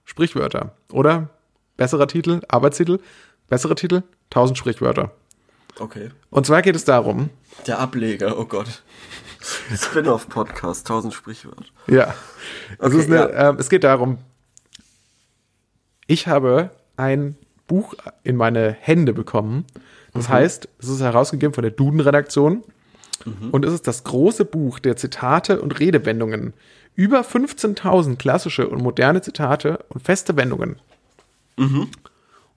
[0.05, 0.75] Sprichwörter.
[0.91, 1.29] Oder
[1.77, 2.99] besserer Titel, Arbeitstitel,
[3.49, 5.11] bessere Titel, 1000 Sprichwörter.
[5.79, 6.09] Okay.
[6.29, 7.29] Und zwar geht es darum,
[7.67, 8.81] Der Ableger, oh Gott.
[9.75, 11.65] Spin-off-Podcast, 1000 Sprichwörter.
[11.87, 12.13] ja,
[12.79, 13.49] es, Okay, ist eine, ja.
[13.49, 14.17] ähm, es geht darum,
[16.07, 17.35] ich habe ein
[17.67, 19.65] Buch in meine Hände bekommen.
[20.13, 22.63] Das heißt, es ist herausgegeben von der Duden-Redaktion.
[23.51, 26.53] Und es ist das große Buch der Zitate und Redewendungen.
[26.95, 30.79] Über 15.000 klassische und moderne Zitate und feste Wendungen.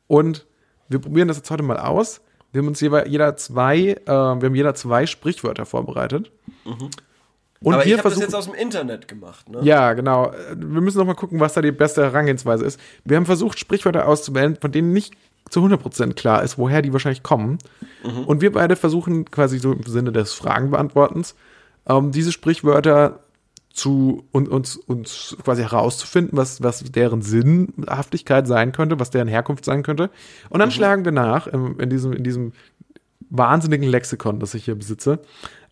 [0.07, 0.47] Und
[0.89, 2.21] wir probieren das jetzt heute mal aus.
[2.53, 6.33] Wir haben uns jeweils jeder zwei, äh, wir haben jeder zwei Sprichwörter vorbereitet.
[7.61, 9.59] Und Aber ich wir habe das jetzt aus dem Internet gemacht, ne?
[9.63, 10.31] ja, genau.
[10.31, 12.81] Äh, Wir müssen noch mal gucken, was da die beste Herangehensweise ist.
[13.05, 15.15] Wir haben versucht, Sprichwörter auszuwählen, von denen nicht
[15.51, 17.59] zu 100% klar ist, woher die wahrscheinlich kommen.
[18.27, 21.35] Und wir beide versuchen quasi so im Sinne des Fragenbeantwortens,
[21.89, 23.21] ähm, diese Sprichwörter
[23.79, 29.65] zu und, uns, uns quasi herauszufinden, was, was deren Sinnhaftigkeit sein könnte, was deren Herkunft
[29.65, 30.11] sein könnte.
[30.51, 32.53] Und dann schlagen wir nach ähm, in, diesem, in diesem
[33.31, 35.21] wahnsinnigen Lexikon, das ich hier besitze,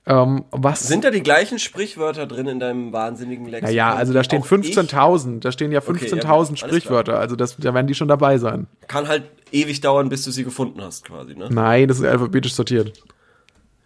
[0.08, 3.74] ähm, was Sind da die gleichen Sprichwörter drin in deinem wahnsinnigen Lexikon?
[3.74, 6.54] ja, ja, also da stehen Auch ich 15.000, da stehen ja Okay, 15.000 ja, alles
[6.54, 6.56] klar.
[6.56, 8.68] Sprichwörter, also das, da werden die schon dabei sein.
[8.86, 11.48] Kann halt ewig dauern, bis du sie gefunden hast, quasi, ne?
[11.50, 12.92] Nein, das ist alphabetisch sortiert.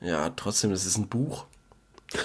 [0.02, 1.46] Ja, trotzdem, das ist ein Buch.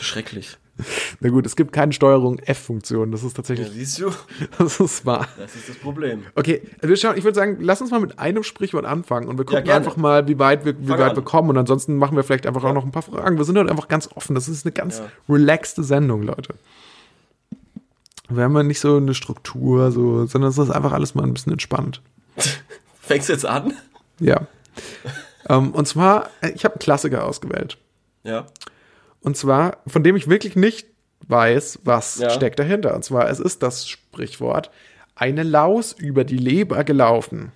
[0.01, 0.57] Schrecklich.
[1.21, 4.11] Na gut, es gibt keine Steuerung F-Funktion, das ist Ja, tatsächlich, siehst du?
[4.57, 5.27] das ist wahr.
[5.37, 6.23] Das ist das Problem.
[6.35, 9.37] Okay, also wir schauen, ich würde sagen, lass uns mal mit einem Sprichwort anfangen und
[9.37, 9.77] wir gucken gerne.
[9.85, 11.15] einfach mal, wie weit wir, wie Fang weit an.
[11.15, 13.37] wir kommen und ansonsten machen wir vielleicht einfach auch noch ein paar Fragen.
[13.37, 15.05] Wir sind heute einfach ganz offen, das ist eine ganz Ja.
[15.29, 16.55] relaxte Sendung, Leute.
[18.27, 21.33] Wir haben ja nicht so eine Struktur, so, sondern es ist einfach alles mal ein
[21.33, 22.01] bisschen entspannt.
[23.01, 23.73] Fängst du jetzt an?
[24.19, 24.47] Ja.
[25.47, 27.77] ähm, und zwar, ich habe einen Klassiker ausgewählt.
[28.23, 28.47] Ja.
[29.25, 30.87] Und zwar, von dem ich wirklich nicht
[31.27, 32.29] weiß, was Ja.
[32.29, 32.95] steckt dahinter.
[32.95, 34.69] Und zwar, es ist das Sprichwort,
[35.15, 37.51] eine Laus über die Leber gelaufen.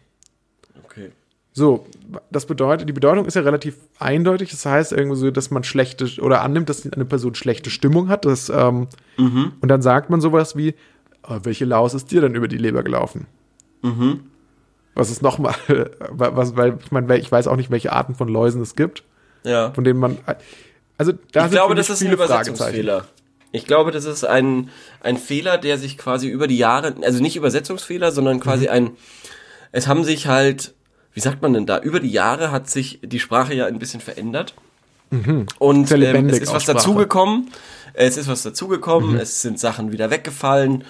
[0.84, 1.12] Okay.
[1.54, 1.86] So,
[2.32, 4.50] das bedeutet, die Bedeutung ist ja relativ eindeutig.
[4.52, 8.26] Das heißt irgendwie so, dass man schlechte oder annimmt, dass eine Person schlechte Stimmung hat.
[8.26, 10.74] Das, ähm, Und dann sagt man sowas wie,
[11.28, 13.28] "Oh, welche Laus ist dir denn über die Leber gelaufen?
[14.96, 15.54] Was ist nochmal,
[16.10, 19.04] was, weil ich meine, ich weiß auch nicht, welche Arten von Läusen es gibt,
[19.44, 19.72] Ja.
[19.72, 20.18] von denen man,
[21.00, 23.06] also da ich glaube, das ist ein Übersetzungsfehler.
[23.52, 24.70] Ich glaube, das ist ein,
[25.02, 28.72] ein Fehler, der sich quasi über die Jahre, also nicht Übersetzungsfehler, sondern quasi Mhm.
[28.72, 28.92] ein,
[29.72, 30.76] es haben sich halt,
[31.16, 34.02] wie sagt man denn da, über die Jahre hat sich die Sprache ja ein bisschen
[34.02, 34.54] verändert.
[35.58, 37.50] Und Sehr ähm, es ist was dazugekommen,
[37.96, 39.20] es ist was dazugekommen, Mhm.
[39.20, 40.84] es sind Sachen wieder weggefallen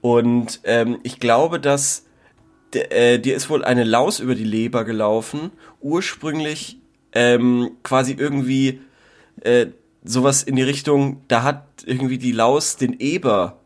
[0.00, 2.06] und ähm, ich glaube, dass
[2.74, 6.78] äh, dir ist wohl eine Laus über die Leber gelaufen, ursprünglich
[7.12, 8.80] ähm, quasi irgendwie
[9.42, 9.66] äh,
[10.04, 13.58] sowas in die Richtung, da hat irgendwie die Laus den Eber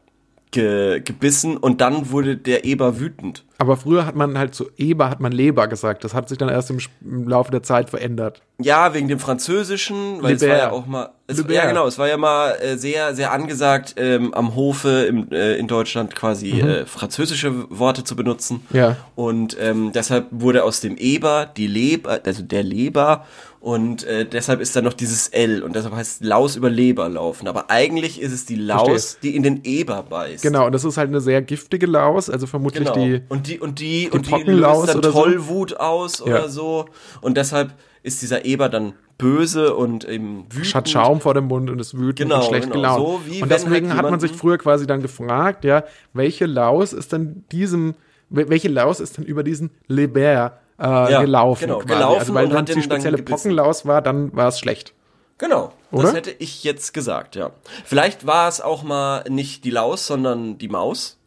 [0.50, 3.44] ge gebissen und dann wurde der Eber wütend.
[3.58, 6.04] Aber früher hat man halt zu Eber hat man Leber gesagt.
[6.04, 8.42] Das hat sich dann erst im, im Laufe der Zeit verändert.
[8.58, 11.98] Ja, wegen dem Französischen, weil es Le war ja auch mal, es, ja genau, es
[11.98, 16.60] war ja mal äh, sehr, sehr angesagt, ähm, am Hofe im, äh, in Deutschland quasi
[16.60, 18.64] äh, französische Worte zu benutzen.
[18.70, 18.76] Mhm.
[18.76, 18.96] Ja.
[19.14, 23.24] Und ähm, deshalb wurde aus dem Eber die Leber, also der Leber
[23.64, 27.08] und äh, deshalb ist da noch dieses L und deshalb heißt es Laus über Leber
[27.08, 27.48] laufen.
[27.48, 29.30] Aber eigentlich ist es die Laus, Verstehe.
[29.30, 30.42] die in den Eber beißt.
[30.42, 33.06] Genau, und das ist halt eine sehr giftige Laus, also vermutlich Genau.
[33.06, 33.22] die.
[33.30, 35.22] und die und die und die löst dann oder so?
[35.22, 36.24] Tollwut aus Ja.
[36.26, 36.87] oder so
[37.20, 40.74] und deshalb ist dieser Eber dann böse und eben wütend.
[40.74, 42.96] hat Schaum vor dem Mund und ist wütend Genau, und schlecht genau.
[42.96, 43.24] gelaunt.
[43.28, 47.12] So und deswegen halt hat man sich früher quasi dann gefragt, ja, welche Laus ist
[47.12, 47.94] denn diesem,
[48.30, 51.66] wel- welche Laus ist denn über diesen Leber äh, gelaufen?
[51.66, 51.87] genau, quasi.
[51.94, 53.37] gelaufen also, weil und es die dann spezielle gebissen.
[53.50, 54.92] Pockenlaus war, dann war es schlecht.
[55.38, 56.02] Genau, Oder?
[56.04, 57.50] das hätte ich jetzt gesagt, ja.
[57.85, 61.18] Vielleicht war es auch mal nicht die Laus, sondern die Maus.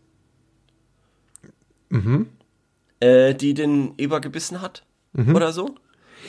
[1.89, 2.27] Mhm.
[2.99, 4.83] Äh, die den Eber gebissen hat
[5.33, 5.75] oder so.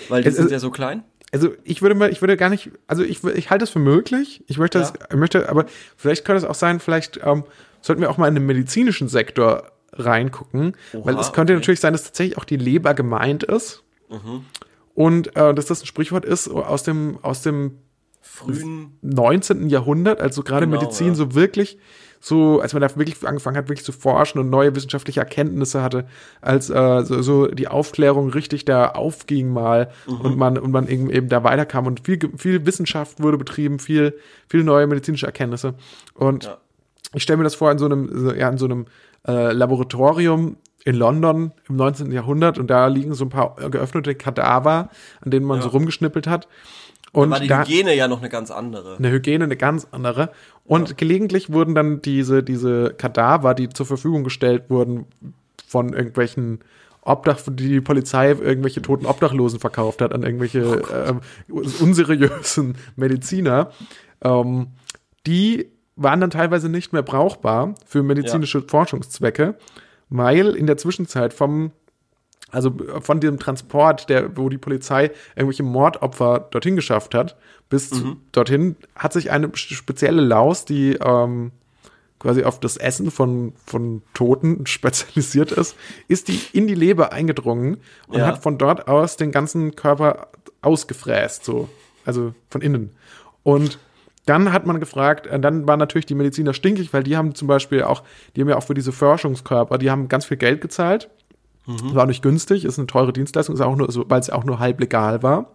[0.09, 1.03] Weil die Es sind ja so klein.
[1.31, 4.43] Also ich würde mal, ich würde gar nicht, also ich, ich halte es für möglich.
[4.47, 4.85] Ich möchte, Ja.
[4.91, 5.67] das, ich möchte, aber
[5.97, 7.45] vielleicht könnte es auch sein, vielleicht ähm,
[7.83, 11.61] sollten wir auch mal in den medizinischen Sektor reingucken, weil Oha, es könnte okay.
[11.61, 14.45] natürlich sein, dass tatsächlich auch die Leber gemeint ist Mhm.
[14.95, 17.79] und äh, dass das ein Sprichwort ist aus dem aus dem
[18.31, 18.99] Frühen.
[19.03, 19.69] 19.
[19.69, 21.15] Jahrhundert, also gerade Genau, Medizin ja.
[21.15, 21.79] so wirklich,
[22.21, 26.07] so, als man da wirklich angefangen hat, wirklich zu forschen und neue wissenschaftliche Erkenntnisse hatte,
[26.41, 30.21] als äh, so, so die Aufklärung richtig da aufging mal Mhm.
[30.23, 34.19] und man und man eben, eben da weiterkam und viel, viel Wissenschaft wurde betrieben, viel,
[34.49, 35.75] viel neue medizinische Erkenntnisse.
[36.15, 36.59] Und Ja.
[37.15, 38.87] ich stelle mir das vor in so einem, ja, in so einem
[39.27, 42.13] äh, Laboratorium, in London im 19.
[42.13, 44.89] Jahrhundert und da liegen so ein paar geöffnete Kadaver,
[45.21, 45.63] an denen man Ja.
[45.65, 46.49] so rumgeschnippelt hat.
[47.13, 48.97] Und War die da, Hygiene ja noch eine ganz andere.
[48.97, 50.31] eine Hygiene eine ganz andere.
[50.65, 55.07] Und gelegentlich wurden dann diese, diese Kadaver, die zur Verfügung gestellt wurden
[55.67, 56.61] von irgendwelchen
[57.03, 61.21] Obdach, die die Polizei irgendwelche toten Obdachlosen verkauft hat an irgendwelche ähm,
[61.81, 63.71] unseriösen Mediziner,
[64.23, 64.69] ähm,
[65.27, 65.67] die
[65.97, 69.57] waren dann teilweise nicht mehr brauchbar für medizinische Forschungszwecke,
[70.11, 71.73] weil in der Zwischenzeit vom
[72.51, 77.37] also von dem Transport, der, wo die Polizei irgendwelche Mordopfer dorthin geschafft hat,
[77.69, 81.53] bis zu, dorthin hat sich eine spezielle Laus, die ähm,
[82.19, 85.77] quasi auf das Essen von, von Toten spezialisiert ist,
[86.09, 87.77] ist die in die Leber eingedrungen
[88.09, 88.27] und Ja.
[88.27, 90.29] hat von dort aus den ganzen Körper
[90.63, 91.69] ausgefräst, so.
[92.05, 92.91] Also von innen.
[93.43, 93.79] Und
[94.25, 97.49] dann hat man gefragt, äh, dann waren natürlich die Mediziner stinkig, weil die haben zum
[97.49, 98.03] Beispiel auch,
[98.35, 101.11] die haben ja auch für diese Forschungskörper, die haben ganz viel Geld gezahlt.
[101.95, 104.59] War nicht günstig, ist eine teure Dienstleistung, ist auch nur, so, weil es auch nur
[104.59, 105.53] halb legal war.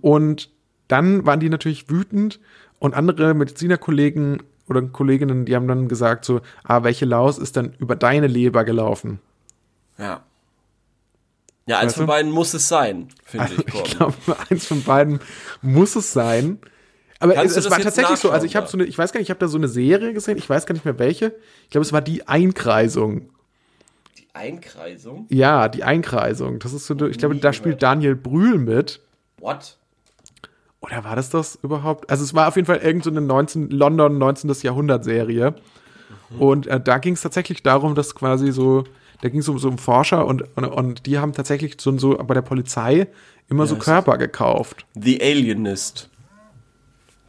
[0.00, 0.50] Und
[0.88, 2.40] dann waren die natürlich wütend
[2.78, 7.74] und andere Medizinerkollegen oder Kolleginnen, die haben dann gesagt so, ah, welche Laus ist dann
[7.78, 9.20] über deine Leber gelaufen?
[9.98, 10.22] Ja.
[11.66, 13.58] Ja, eins Weißt von beiden muss es sein, finde ich.
[13.66, 13.90] Ich Gordon.
[13.96, 14.14] glaube,
[14.50, 15.20] eins von beiden
[15.62, 16.58] muss es sein.
[17.20, 19.20] Aber Kannst es, es war tatsächlich so, also ich habe so eine, ich weiß gar
[19.20, 21.34] nicht, ich habe da so eine Serie gesehen, ich weiß gar nicht mehr welche.
[21.64, 23.30] Ich glaube, es war die Einkreisung.
[24.34, 25.26] Einkreisung?
[25.30, 26.58] Ja, die Einkreisung.
[26.58, 29.00] Das ist so, ich glaube, da spielt Daniel Brühl mit.
[29.38, 29.78] What?
[30.80, 32.10] Oder war das das überhaupt?
[32.10, 34.52] Also es war auf jeden Fall irgend so eine 19, London 19.
[34.62, 35.54] Jahrhundert Serie.
[36.38, 38.84] Und äh, da ging es tatsächlich darum, dass quasi so,
[39.22, 42.16] da ging es um so um Forscher und, und, und die haben tatsächlich so, so
[42.16, 43.06] bei der Polizei
[43.48, 44.84] immer so ist Körper gekauft.
[44.94, 46.10] The Alienist.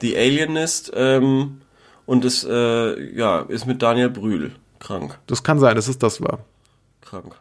[0.01, 1.61] The Alienist, ähm,
[2.05, 5.17] und es, äh, ja, ist mit Daniel Brühl krank.
[5.27, 6.39] Das kann sein, dass es das war.
[7.05, 7.35] Krank.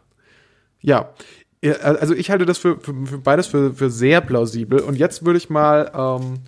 [0.81, 1.09] Ja.
[1.81, 4.79] Also ich halte das für, für, für beides für, für sehr plausibel.
[4.79, 6.39] Und jetzt würde ich mal ähm,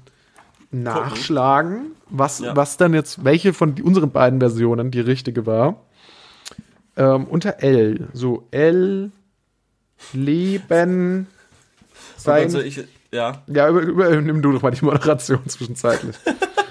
[0.71, 2.55] nachschlagen, was, Ja.
[2.55, 5.81] was dann jetzt, welche von unseren beiden Versionen die richtige war.
[6.95, 8.07] Ähm, unter L.
[8.13, 9.11] So, L,
[10.13, 11.27] Leben,
[12.17, 12.43] sein.
[12.43, 16.15] Also ich, ja, ja, über, über, nimm du doch mal die Moderation zwischenzeitlich.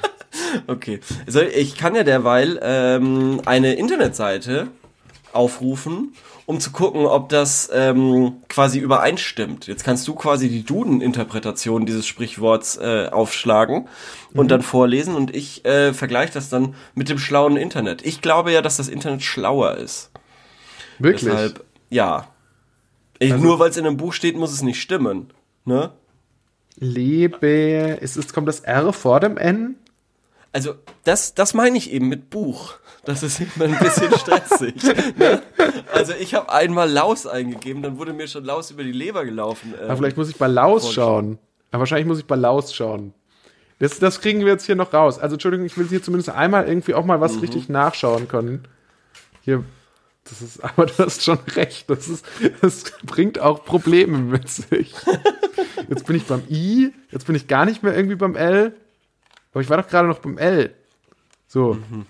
[0.67, 1.01] okay.
[1.27, 4.69] Also ich kann ja derweil ähm, eine Internetseite
[5.33, 6.15] aufrufen,
[6.47, 9.67] um zu gucken, ob das ähm, quasi übereinstimmt.
[9.67, 13.89] Jetzt kannst du quasi die Duden-Interpretation dieses Sprichworts äh, aufschlagen
[14.33, 18.07] und dann vorlesen und ich äh, vergleiche das dann mit dem schlauen Internet.
[18.07, 20.11] Ich glaube ja, dass das Internet schlauer ist.
[20.99, 21.25] Wirklich.
[21.31, 22.29] Deshalb, ja.
[23.19, 25.33] Ich, Also- nur weil es in einem Buch steht, muss es nicht stimmen.
[25.65, 25.91] Ne?
[26.79, 29.77] Lebe, ist, es kommt das R vor dem N?
[30.53, 32.75] Also, das, das meine ich eben mit Buch.
[33.07, 34.75] Das ist immer ein bisschen stressig.
[35.16, 35.42] ne?
[35.92, 39.73] Also, ich habe einmal Laus eingegeben, dann wurde mir schon Laus über die Leber gelaufen.
[39.79, 41.38] Ähm, Aber vielleicht muss ich bei Laus schauen.
[41.71, 43.14] Aber wahrscheinlich muss ich bei Laus schauen.
[43.79, 45.19] Das, das kriegen wir jetzt hier noch raus.
[45.19, 47.40] Also, Entschuldigung, ich will hier zumindest einmal irgendwie auch mal was Mhm.
[47.40, 48.66] richtig nachschauen können.
[49.42, 49.62] Hier,
[50.25, 51.88] das ist, aber du hast schon recht.
[51.88, 52.25] Das, ist,
[52.61, 54.95] das bringt auch Probleme mit sich.
[55.88, 58.75] Jetzt bin ich beim I, jetzt bin ich gar nicht mehr irgendwie beim L.
[59.53, 60.75] Aber ich war doch gerade noch beim L.
[61.47, 61.75] So.
[61.75, 62.07] Mhm.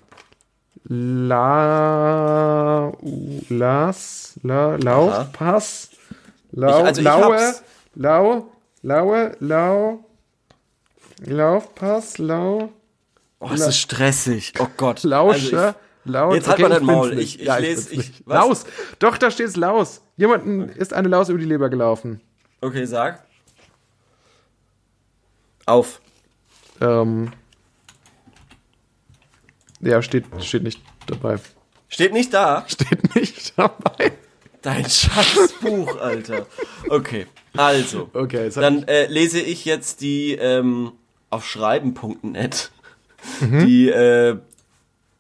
[0.88, 2.92] La,
[3.48, 5.24] las, la, Lauf, Aha.
[5.32, 5.90] Pass,
[6.52, 7.62] lau, Ich- also ich laue, hab's.
[7.94, 10.04] lau, laue, lau,
[11.24, 12.70] Laufpass, lau,
[13.40, 14.52] oh, es ist stressig.
[14.58, 15.02] Oh Gott.
[15.02, 16.34] Lauscher, Also laut.
[16.34, 17.14] Jetzt halt mal dein bin's Maul.
[17.14, 17.34] nicht.
[17.36, 18.22] Ich- ich ja, lese- ich- nicht.
[18.26, 18.34] was?
[18.36, 18.64] Laus.
[18.98, 20.02] Doch, da steht's Laus.
[20.16, 22.20] Jemanden ist eine Laus über die Leber gelaufen.
[22.60, 23.24] ich, okay, sag.
[25.64, 26.02] Auf.
[26.82, 27.32] Ähm,
[29.86, 31.38] ja, steht, steht nicht dabei.
[31.88, 32.64] Steht nicht da.
[32.68, 34.12] Steht nicht dabei.
[34.62, 36.46] Dein scheiß Buch, Alter.
[36.88, 38.10] Okay, also.
[38.12, 40.92] Okay, Dann äh, lese ich jetzt die ähm,
[41.30, 42.70] auf schreiben.net
[43.40, 43.66] Mhm.
[43.66, 44.36] die, äh,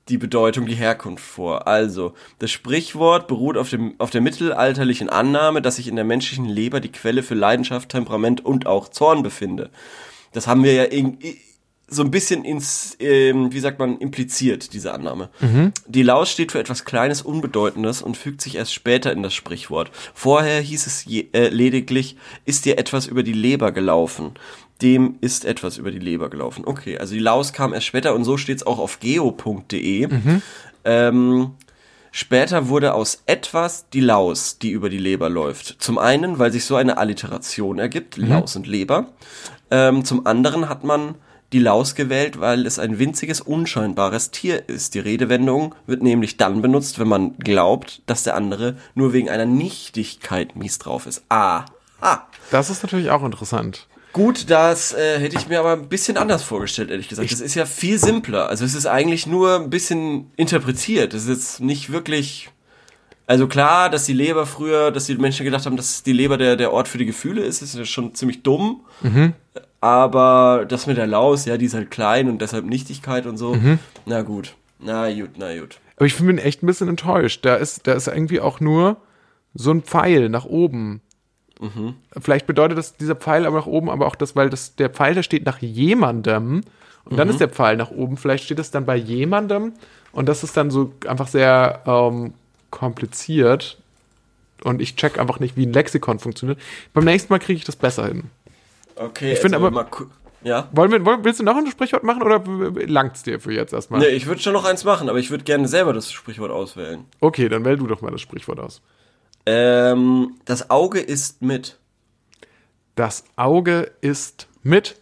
[0.08, 1.66] die Bedeutung, die Herkunft vor.
[1.66, 6.46] Also, das Sprichwort beruht auf, dem, auf der mittelalterlichen Annahme, dass sich in der menschlichen
[6.46, 9.70] Leber die Quelle für Leidenschaft, Temperament und auch Zorn befinde.
[10.32, 11.18] Das haben wir ja in,
[11.88, 15.30] so ein bisschen ins, ähm, wie sagt man, impliziert, diese Annahme.
[15.86, 19.90] Die Laus steht für etwas Kleines, Unbedeutendes und fügt sich erst später in das Sprichwort.
[20.14, 24.32] Vorher hieß es je, äh, lediglich, ist dir etwas über die Leber gelaufen.
[24.82, 26.64] Dem ist etwas über die Leber gelaufen.
[26.66, 30.08] Okay, also die Laus kam erst später und so steht's auch auf geo.de.
[30.84, 31.50] Ähm,
[32.12, 35.76] Später wurde aus etwas die Laus, die über die Leber läuft.
[35.82, 39.08] Zum einen, weil sich so eine Alliteration ergibt, Laus und Leber.
[39.70, 41.16] Ähm, zum anderen hat man
[41.52, 44.94] die Laus gewählt, weil es ein winziges, unscheinbares Tier ist.
[44.94, 49.46] Die Redewendung wird nämlich dann benutzt, wenn man glaubt, dass der andere nur wegen einer
[49.46, 51.24] Nichtigkeit mies drauf ist.
[51.28, 51.64] Ah.
[52.00, 52.20] Ah.
[52.50, 53.86] Das ist natürlich auch interessant.
[54.12, 57.30] Gut, das äh, hätte ich mir aber ein bisschen anders vorgestellt, ehrlich gesagt.
[57.30, 58.48] das ist ja viel simpler.
[58.48, 61.12] Also es ist eigentlich nur ein bisschen interpretiert.
[61.12, 62.48] Es ist jetzt nicht wirklich.
[63.26, 66.56] Also klar, dass die Leber früher, dass die Menschen gedacht haben, dass die Leber der,
[66.56, 68.82] der Ort für die Gefühle ist, ist ja schon ziemlich dumm.
[69.80, 73.56] Aber das mit der Laus, ja, die ist halt klein und deshalb Nichtigkeit und so.
[74.04, 74.54] Na gut.
[74.78, 75.78] Na gut, na gut.
[75.96, 77.44] Aber ich bin echt ein bisschen enttäuscht.
[77.44, 78.96] Da ist, da ist irgendwie auch nur
[79.54, 81.00] so ein Pfeil nach oben.
[82.20, 85.14] Vielleicht bedeutet das dieser Pfeil aber nach oben, aber auch das, weil das, der Pfeil,
[85.14, 86.60] der steht nach jemandem
[87.04, 88.18] und dann ist der Pfeil nach oben.
[88.18, 89.72] Vielleicht steht es dann bei jemandem
[90.12, 92.34] und das ist dann so einfach sehr ähm,
[92.70, 93.78] kompliziert
[94.64, 96.58] und ich check einfach nicht, wie ein Lexikon funktioniert.
[96.92, 98.24] Beim nächsten Mal kriege ich das besser hin.
[98.96, 99.86] Okay, Ich finde jetzt aber-
[100.42, 100.68] ja.
[100.72, 102.42] Wollen wir, wollen, willst du noch ein Sprichwort machen oder
[102.86, 104.00] langt's dir für jetzt erstmal?
[104.00, 107.04] Nee, ich würde schon noch eins machen, aber ich würde gerne selber das Sprichwort auswählen.
[107.20, 108.80] Okay, dann wähl du doch mal das Sprichwort aus.
[109.44, 111.78] Ähm, das Auge ist mit.
[112.94, 114.96] Das Auge ist mit.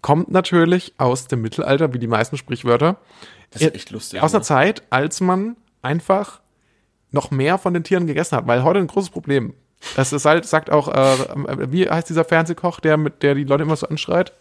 [0.00, 2.96] Kommt natürlich aus dem Mittelalter, wie die meisten Sprichwörter.
[3.50, 4.20] Das ist echt lustig.
[4.22, 4.44] Aus einer ne?
[4.44, 6.40] Zeit, als man einfach
[7.12, 9.54] noch mehr von den Tieren gegessen hat, weil heute ein großes Problem.
[9.96, 13.62] Das ist halt, sagt auch, äh, wie heißt dieser Fernsehkoch, der mit der die Leute
[13.62, 14.32] immer so anschreit?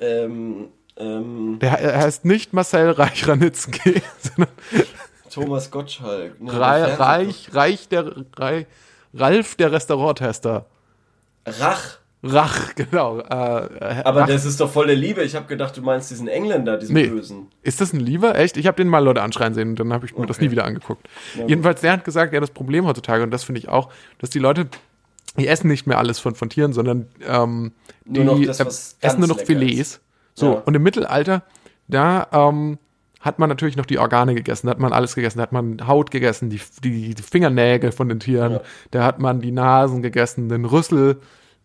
[0.00, 4.52] Ähm, ähm, Der he- er heißt nicht Marcel Reich-Ranitzky, sondern
[5.30, 6.38] Thomas Gottschalk.
[6.40, 8.66] Ne, Reich, Reich der Reich,
[9.14, 10.66] Ralf der Restauranttester.
[11.46, 11.98] Rach.
[12.24, 13.18] Rach, genau.
[13.18, 14.26] Äh, äh, Aber Rach.
[14.28, 15.22] das ist doch voll der Liebe.
[15.24, 17.08] Ich habe gedacht, du meinst diesen Engländer, diesen Nee.
[17.08, 17.48] Bösen.
[17.62, 18.36] Ist das ein Lieber?
[18.36, 18.56] Echt?
[18.56, 20.44] Ich habe den mal Leute anschreien sehen und dann habe ich mir das Okay.
[20.46, 21.08] nie wieder angeguckt.
[21.48, 24.38] Jedenfalls, der hat gesagt, ja, das Problem heutzutage, und das finde ich auch, dass die
[24.38, 24.68] Leute,
[25.36, 27.72] die essen nicht mehr alles von, von Tieren, sondern ähm,
[28.04, 28.60] die das,
[29.00, 29.80] äh, essen nur noch Filets.
[29.80, 30.00] ist.
[30.34, 30.62] So, Ja.
[30.64, 31.42] und im Mittelalter,
[31.88, 32.78] da ähm,
[33.20, 35.86] hat man natürlich noch die Organe gegessen, da hat man alles gegessen, da hat man
[35.88, 38.60] Haut gegessen, die, die, die Fingernägel von den Tieren, Ja.
[38.92, 41.18] da hat man die Nasen gegessen, den Rüssel,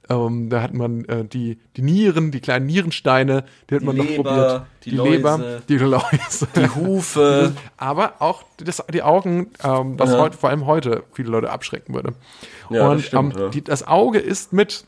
[0.10, 3.98] ähm, da hat man äh, die, die Nieren, die kleinen Nierensteine, die hat Die man
[3.98, 4.62] noch Leber, probiert.
[4.86, 5.62] die Leber, Läuse.
[5.68, 6.48] die Läuse.
[6.56, 7.54] Die Hufe.
[7.78, 10.20] Aber auch das, die Augen, ähm, was Ja.
[10.20, 12.14] heute, vor allem heute viele Leute abschrecken würde.
[12.70, 13.50] Ja, und das stimmt, ähm, ja.
[13.50, 14.86] die, das Auge ist mit,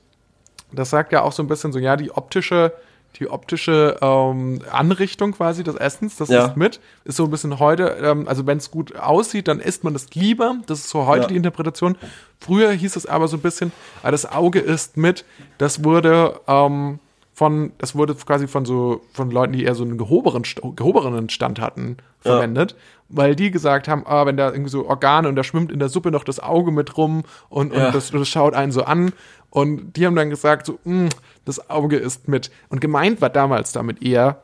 [0.71, 2.73] das sagt ja auch so ein bisschen so, ja, die optische,
[3.17, 6.45] die optische ähm, Anrichtung quasi des Essens, das Ja.
[6.47, 9.83] ist mit, ist so ein bisschen heute, ähm, also wenn es gut aussieht, dann isst
[9.83, 11.27] man das lieber, das ist so heute Ja.
[11.27, 11.97] die Interpretation.
[12.39, 13.71] Früher hieß es aber so ein bisschen,
[14.03, 15.25] ah, das Auge ist mit,
[15.57, 16.99] das wurde ähm,
[17.39, 20.43] von, das wurde quasi von so, von Leuten, die eher so einen gehobenen,
[20.75, 22.75] gehobenen Stand hatten, verwendet,
[23.07, 25.87] weil die gesagt haben, ah, wenn da irgendwie so Organe und da schwimmt in der
[25.87, 27.91] Suppe noch das Auge mit rum und, und Ja.
[27.91, 29.13] das, das schaut einen so an.
[29.51, 31.07] Und die haben dann gesagt, so, "Mm,
[31.45, 32.51] das Auge ist mit.
[32.67, 34.41] Und gemeint war damals damit eher,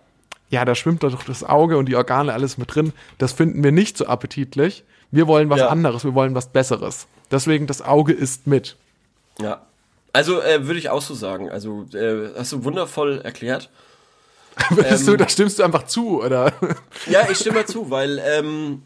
[0.50, 2.94] ja, da schwimmt doch das Auge und die Organe alles mit drin.
[3.18, 4.86] Das finden wir nicht so appetitlich.
[5.12, 5.68] Wir wollen was Ja.
[5.68, 7.08] anderes, wir wollen was Besseres.
[7.30, 8.78] Deswegen das Auge ist mit.
[9.42, 9.64] Ja.
[10.15, 11.49] Also äh, würde ich auch so sagen.
[11.49, 13.69] Also äh, hast du wundervoll erklärt.
[14.71, 15.06] Ähm.
[15.06, 16.54] du, da stimmst du einfach zu, oder?
[17.10, 18.84] Ja, ich stimme zu, weil ähm,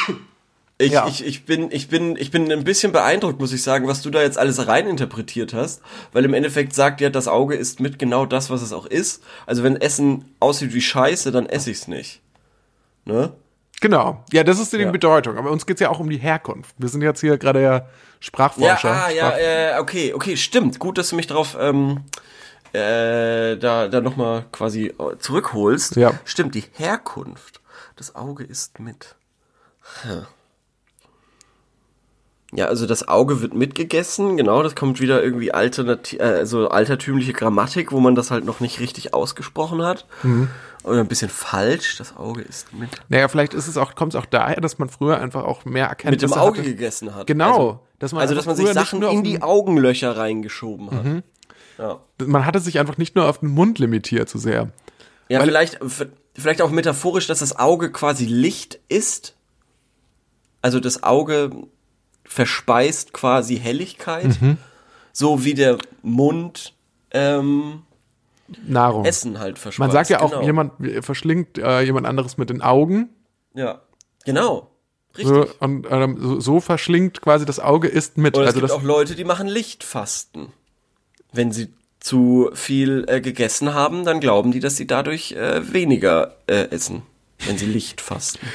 [0.78, 1.08] ich, Ja.
[1.08, 4.10] ich, ich, bin, ich, bin, ich bin ein bisschen beeindruckt, muss ich sagen, was du
[4.10, 5.80] da jetzt alles reininterpretiert hast.
[6.12, 9.22] Weil im Endeffekt sagt ja, das Auge ist mit genau das, was es auch ist.
[9.46, 12.20] Also wenn Essen aussieht wie Scheiße, dann esse ich's nicht.
[13.06, 13.32] Ne?
[13.80, 14.24] Genau.
[14.32, 14.90] Ja, das ist die Ja.
[14.90, 15.38] Bedeutung.
[15.38, 16.74] Aber uns geht's ja auch um die Herkunft.
[16.78, 17.86] Wir sind jetzt hier gerade ja Ja,
[18.20, 18.90] Sprachforscher.
[18.90, 19.30] ah, ja,
[19.76, 20.78] äh, okay, okay, stimmt.
[20.78, 22.00] Gut, dass du mich drauf ähm,
[22.72, 25.96] äh, da, da nochmal quasi äh, zurückholst.
[25.96, 26.12] Ja.
[26.24, 27.60] Stimmt, die Herkunft.
[27.96, 29.14] Das Auge ist mit.
[30.02, 30.26] Hm.
[32.52, 37.34] Ja, also das Auge wird mitgegessen, genau, das kommt wieder irgendwie alternati äh, also altertümliche
[37.34, 40.06] Grammatik, wo man das halt noch nicht richtig ausgesprochen hat.
[40.22, 40.48] Mhm.
[40.84, 42.88] Oder ein bisschen falsch, das Auge ist mit.
[43.08, 45.84] Naja, vielleicht ist es auch, kommt es auch daher, dass man früher einfach auch mehr
[45.84, 46.68] Mit Erkenntnisse dem Auge hatte.
[46.70, 47.26] gegessen hat.
[47.26, 47.50] Genau.
[47.50, 51.22] Also, dass man also dass man sich Sachen in die Augenlöcher reingeschoben hat.
[51.78, 52.00] Ja.
[52.26, 54.70] man hatte sich einfach nicht nur auf den Mund limitiert zu sehr.
[55.28, 55.78] Ja, Weil- vielleicht,
[56.34, 59.34] vielleicht auch metaphorisch, dass das Auge quasi Licht ist.
[60.62, 61.50] Also das Auge
[62.24, 64.40] verspeist quasi Helligkeit.
[64.40, 64.58] Mhm.
[65.12, 66.74] So wie der Mund
[67.10, 67.82] ähm,
[68.66, 69.04] Nahrung.
[69.04, 69.78] Essen halt verspeist.
[69.78, 70.42] man sagt ja auch, genau.
[70.42, 73.10] jemand verschlingt äh, jemand anderes mit den Augen.
[73.54, 73.82] Ja,
[74.24, 74.70] genau.
[75.16, 75.26] Richtig.
[75.26, 78.36] So, und ähm, so, so verschlingt quasi das Auge ist mit.
[78.36, 80.52] Oder es also gibt das, auch Leute, die machen Lichtfasten.
[81.32, 86.36] Wenn sie zu viel äh, gegessen haben, dann glauben die, dass sie dadurch äh, weniger
[86.46, 87.02] äh, essen.
[87.40, 88.46] Wenn sie Licht fasten.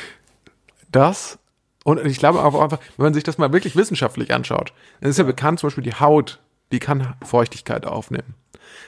[0.92, 1.40] das
[1.86, 5.18] und ich glaube auch einfach, wenn man sich das mal wirklich wissenschaftlich anschaut, dann ist
[5.18, 6.40] ja bekannt zum Beispiel die Haut
[6.74, 8.34] die kann Feuchtigkeit aufnehmen.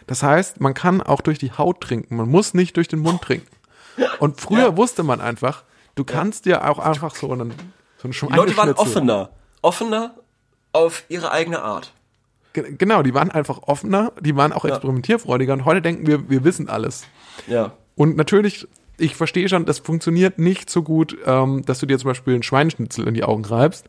[0.08, 2.16] Das heißt, man kann auch durch die Haut trinken.
[2.18, 3.48] Man muss nicht durch den Mund trinken.
[4.20, 4.78] Und früher Ja.
[4.78, 5.64] wusste man einfach,
[5.96, 7.54] du kannst dir auch einfach so einen,
[7.98, 9.30] so einen Die Leute waren offener.
[9.62, 10.16] Offener
[10.74, 11.92] auf ihre eigene Art.
[12.54, 16.44] Ge- Genau, die waren einfach offener, die waren auch experimentierfreudiger und heute denken wir, wir
[16.44, 17.04] wissen alles.
[17.48, 17.72] Ja.
[17.96, 18.68] Und natürlich,
[18.98, 22.44] ich verstehe schon, das funktioniert nicht so gut, ähm, dass du dir zum Beispiel einen
[22.44, 23.88] Schweineschnitzel in die Augen reibst.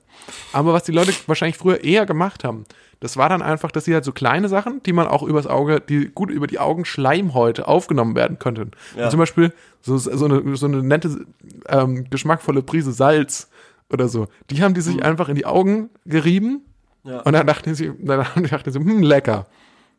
[0.53, 2.65] Aber was die Leute wahrscheinlich früher eher gemacht haben,
[3.01, 5.81] das war dann einfach, dass sie halt so kleine Sachen, die man auch übers Auge,
[5.81, 8.71] die gut über die Augenschleimhäute aufgenommen werden könnten.
[8.97, 9.11] Ja.
[9.11, 9.53] Zum Beispiel
[9.83, 11.27] so, so, eine, so eine nette,
[11.69, 13.49] ähm, geschmackvolle Prise Salz
[13.93, 14.27] oder so.
[14.51, 16.63] Die haben die sich einfach in die Augen gerieben
[17.05, 17.11] Mhm.
[17.13, 17.21] Ja.
[17.21, 19.47] und dann dachten sie, dann dachten sie, hm, lecker.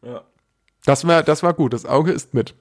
[0.03, 0.23] ja.
[0.85, 1.71] Das war, das war gut.
[1.73, 2.53] Das Auge ist mit.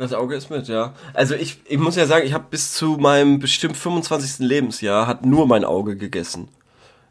[0.00, 0.94] Das Auge ist mit, ja.
[1.12, 4.38] Also ich, ich muss ja sagen, ich habe bis zu meinem bestimmt 25.
[4.38, 6.48] Lebensjahr hat nur mein Auge gegessen.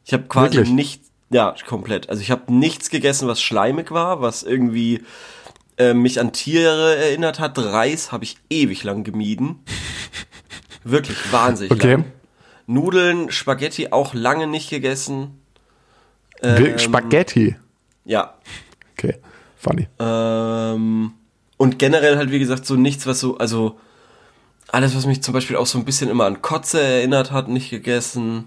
[0.06, 0.74] Ich habe quasi Wirklich?
[0.74, 2.10] nicht, ja, komplett.
[2.10, 5.04] Also ich habe nichts gegessen, was schleimig war, was irgendwie
[5.78, 7.60] äh, mich an Tiere erinnert hat.
[7.60, 9.60] Reis habe ich ewig lang gemieden.
[10.84, 11.92] Wirklich wahnsinnig Okay.
[11.92, 12.06] lang.
[12.66, 15.40] Nudeln, Spaghetti auch lange nicht gegessen.
[16.42, 17.56] Ähm, Spaghetti.
[18.04, 18.34] Ja,
[18.98, 19.16] Okay,
[19.58, 19.88] funny.
[20.00, 21.14] Ähm,
[21.60, 23.78] und generell halt, wie gesagt, so nichts, was so, also
[24.70, 27.70] alles, was mich zum Beispiel auch so ein bisschen immer an Kotze erinnert hat, nicht
[27.70, 28.46] gegessen.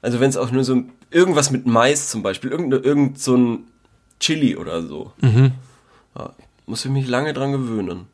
[0.00, 3.36] Also wenn es auch nur so ein, irgendwas mit Mais zum Beispiel, irgend, irgend so
[3.36, 3.64] ein
[4.18, 5.12] Chili oder so.
[5.20, 6.32] Ja,
[6.64, 8.06] muss ich mich lange dran gewöhnen.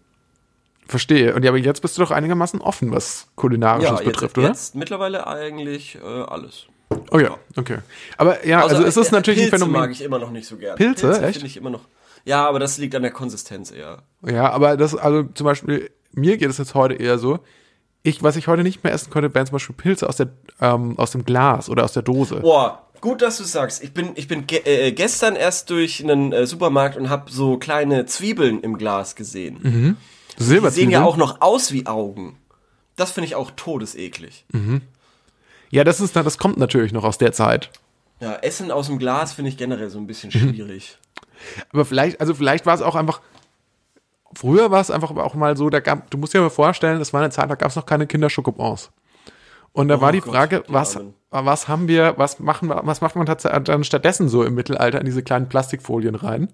[0.88, 1.32] Verstehe.
[1.34, 4.48] Und ja, aber jetzt bist du doch einigermaßen offen, was Kulinarisches Ja, jetzt, betrifft, oder?
[4.48, 6.66] jetzt mittlerweile eigentlich äh, alles.
[7.12, 7.78] Oh ja, okay.
[8.18, 9.80] Aber ja, Außer, also es ist natürlich ein Pilze Phänomen.
[9.80, 10.76] mag ich immer noch nicht so gern.
[10.76, 11.12] Pilze?
[11.22, 11.34] Echt?
[11.34, 11.82] finde ich immer noch.
[12.26, 14.02] Ja, aber das liegt an der Konsistenz eher.
[14.22, 17.38] Ja, aber das, also zum Beispiel, mir geht es jetzt heute eher so,
[18.02, 20.28] ich, was ich heute nicht mehr essen konnte, wären zum Beispiel Pilze aus der,
[20.60, 22.40] ähm, aus dem Glas oder aus der Dose.
[22.40, 23.82] Boah, gut, dass du sagst.
[23.82, 27.58] Ich bin, ich bin ge äh, gestern erst durch einen äh, Supermarkt und habe so
[27.58, 29.96] kleine Zwiebeln im Glas gesehen.
[30.38, 32.36] Die sehen ja auch noch aus wie Augen.
[32.96, 34.44] Das finde ich auch todeseklig.
[35.70, 37.70] Ja, das ist, das kommt natürlich noch aus der Zeit.
[38.20, 40.98] Ja, Essen aus dem Glas finde ich generell so ein bisschen schwierig.
[41.72, 43.20] Aber vielleicht, also vielleicht war es auch einfach,
[44.34, 47.12] früher war es einfach auch mal so, da gab, du musst dir mal vorstellen, das
[47.12, 48.90] war eine Zeit, da gab es noch keine Kinderschokobons.
[49.72, 50.98] Und da war die Gott, Frage, was,
[51.30, 55.04] was haben wir, was machen wir, was macht man dann stattdessen so im Mittelalter in
[55.04, 56.48] diese kleinen Plastikfolien rein?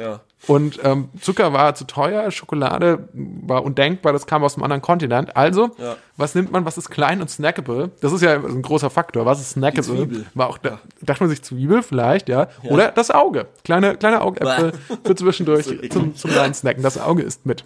[0.00, 0.20] Ja.
[0.48, 5.36] Und ähm, Zucker war zu teuer, Schokolade war undenkbar, das kam aus einem anderen Kontinent.
[5.36, 5.96] Also, Ja.
[6.16, 7.90] was nimmt man, was ist klein und snackable?
[8.00, 9.24] Das ist ja ein großer Faktor.
[9.24, 9.98] Was ist snackable?
[9.98, 10.26] Zwiebel.
[10.34, 12.48] War auch, da, dachte man sich Zwiebel vielleicht, ja.
[12.64, 13.46] Oder das Auge.
[13.64, 14.72] Kleine, kleine Augäpfel
[15.04, 16.82] für zwischendurch So zum, zum rein snacken.
[16.82, 17.64] Das Auge ist mit.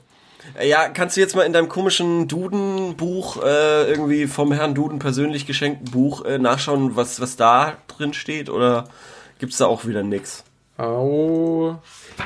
[0.62, 5.46] Ja, kannst du jetzt mal in deinem komischen Duden-Buch, äh, irgendwie vom Herrn Duden persönlich
[5.46, 8.48] geschenkten Buch, äh, nachschauen, was, was da drin steht?
[8.50, 8.84] Oder
[9.38, 10.44] gibt's da auch wieder nix?
[10.78, 11.76] Au.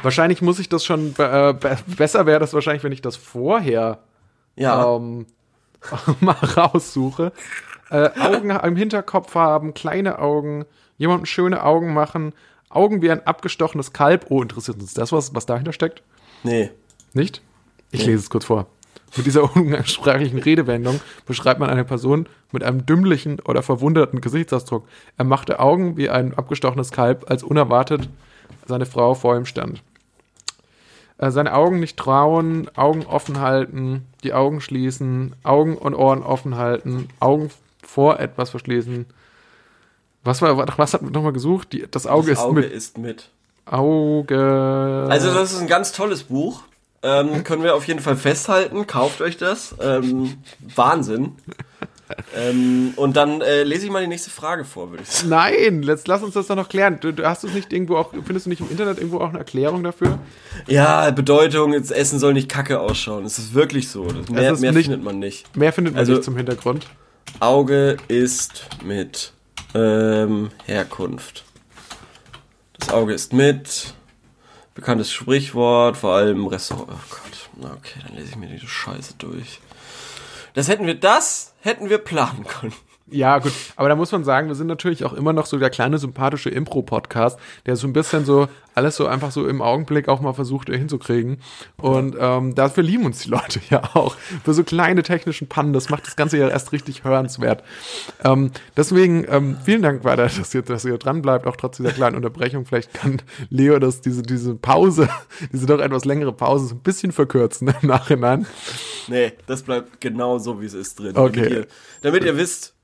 [0.03, 3.99] Wahrscheinlich muss ich das schon, äh, be besser wäre das wahrscheinlich, wenn ich das vorher
[4.57, 4.97] Ja.
[4.97, 5.27] ähm,
[6.21, 7.33] mal raussuche.
[7.91, 10.65] Äh, Augen im Hinterkopf haben, kleine Augen,
[10.97, 12.33] jemandem schöne Augen machen,
[12.69, 14.27] Augen wie ein abgestochenes Kalb.
[14.29, 16.03] Oh, interessiert uns das, was, was dahinter steckt?
[16.45, 16.71] Nee.
[17.15, 17.43] Nicht?
[17.91, 18.67] Ich lese es kurz vor.
[19.17, 24.87] Mit dieser umgangssprachlichen Redewendung beschreibt man eine Person mit einem dümmlichen oder verwunderten Gesichtsausdruck.
[25.17, 28.09] Er machte Augen wie ein abgestochenes Kalb, als unerwartet
[28.71, 29.83] seine Frau vor ihm stand.
[31.19, 36.57] Äh, Seine Augen nicht trauen, Augen offen halten, die Augen schließen, Augen und Ohren offen
[36.57, 37.51] halten, Augen
[37.83, 39.05] vor etwas verschließen.
[40.25, 41.73] Was war, was hat man nochmal gesucht?
[41.73, 43.29] Die, das Auge Das ist Auge mit ist mit.
[43.67, 45.07] Auge.
[45.11, 46.63] Also das ist ein ganz tolles Buch.
[47.03, 48.87] Ähm, können wir auf jeden Fall festhalten.
[48.87, 49.75] Kauft euch das.
[49.81, 50.37] Ähm,
[50.75, 51.33] Wahnsinn.
[52.37, 55.29] Ähm, und dann äh, lese ich mal die nächste Frage vor, würde ich sagen.
[55.31, 56.99] Nein, let's, lass uns das doch noch klären.
[57.01, 59.39] Du, du hast es nicht irgendwo auch, findest du nicht im Internet irgendwo auch eine
[59.39, 60.19] Erklärung dafür?
[60.67, 63.25] Ja, Bedeutung, das Essen soll nicht kacke ausschauen.
[63.25, 64.05] Es ist wirklich so.
[64.07, 65.57] Das, mehr mehr nicht- findet man nicht.
[65.57, 66.87] Mehr findet man Also- nicht zum Hintergrund.
[67.39, 69.33] Auge ist mit
[69.75, 71.45] ähm, Herkunft.
[72.79, 73.95] Das Auge ist mit.
[74.75, 76.89] Bekanntes Sprichwort, vor allem Restaurant.
[76.91, 77.71] Oh Gott.
[77.79, 79.61] Okay, dann lese ich mir diese Scheiße durch.
[80.55, 82.75] Das hätten wir, das hätten wir planen können.
[83.13, 83.53] Ja, gut.
[83.77, 86.49] Aber da muss man sagen, wir sind natürlich auch immer noch so der kleine sympathische
[86.49, 90.69] Impro-Podcast, der so ein bisschen so alles so einfach so im Augenblick auch mal versucht
[90.69, 91.39] hinzukriegen.
[91.77, 94.15] Und ähm, dafür lieben uns die Leute ja auch.
[94.45, 97.65] Für so kleine technischen Pannen, das macht das Ganze ja erst richtig hörenswert.
[98.23, 101.91] Ähm, deswegen ähm, vielen Dank weiter, dass ihr, dass ihr dran bleibt, auch trotz dieser
[101.91, 102.65] kleinen Unterbrechung.
[102.65, 105.09] Vielleicht kann Leo das, diese, diese Pause,
[105.53, 108.47] diese doch etwas längere Pause so ein bisschen verkürzen im Nachhinein.
[109.09, 111.17] Nee, das bleibt genau so, wie es ist drin.
[111.17, 111.41] Okay.
[111.41, 111.67] Damit ihr,
[112.03, 112.75] damit ihr wisst,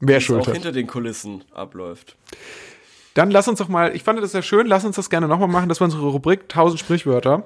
[0.00, 0.54] Wer schuld auch hat.
[0.54, 2.16] hinter den Kulissen abläuft.
[3.14, 5.48] Dann lass uns doch mal, ich fand das sehr schön, lass uns das gerne nochmal
[5.48, 5.68] machen.
[5.68, 7.44] Das war unsere Rubrik 1000 Sprichwörter.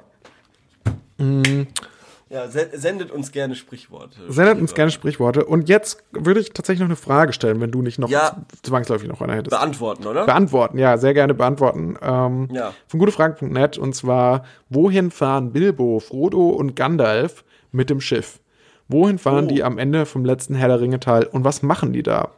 [2.28, 4.16] Ja, se- sendet uns gerne Sprichworte.
[4.28, 5.44] Sendet uns gerne Sprichworte.
[5.44, 8.44] Und jetzt würde ich tatsächlich noch eine Frage stellen, wenn du nicht noch Ja.
[8.62, 9.50] zwangsläufig noch eine hättest.
[9.50, 10.26] beantworten, oder?
[10.26, 11.96] Beantworten, ja, sehr gerne beantworten.
[12.02, 12.72] Ähm, Ja.
[12.88, 18.40] Von gutefragen.net und zwar, wohin fahren Bilbo, Frodo und Gandalf mit dem Schiff?
[18.88, 19.48] Wohin fahren Oh.
[19.48, 22.30] die am Ende vom letzten Herr der Ringe Teil und was machen die da?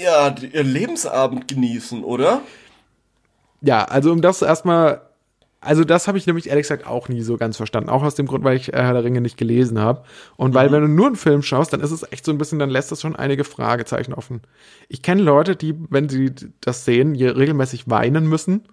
[0.00, 2.40] ja, ihr Lebensabend genießen, oder?
[3.60, 5.02] Ja, also um das erstmal,
[5.60, 7.90] also das habe ich nämlich ehrlich gesagt auch nie so ganz verstanden.
[7.90, 10.04] Auch aus dem Grund, weil ich äh, Herr der Ringe nicht gelesen habe.
[10.36, 12.60] Und weil, wenn du nur einen Film schaust, dann ist es echt so ein bisschen,
[12.60, 14.42] dann lässt das schon einige Fragezeichen offen.
[14.88, 18.68] Ich kenne Leute, die, wenn sie das sehen, hier regelmäßig weinen müssen.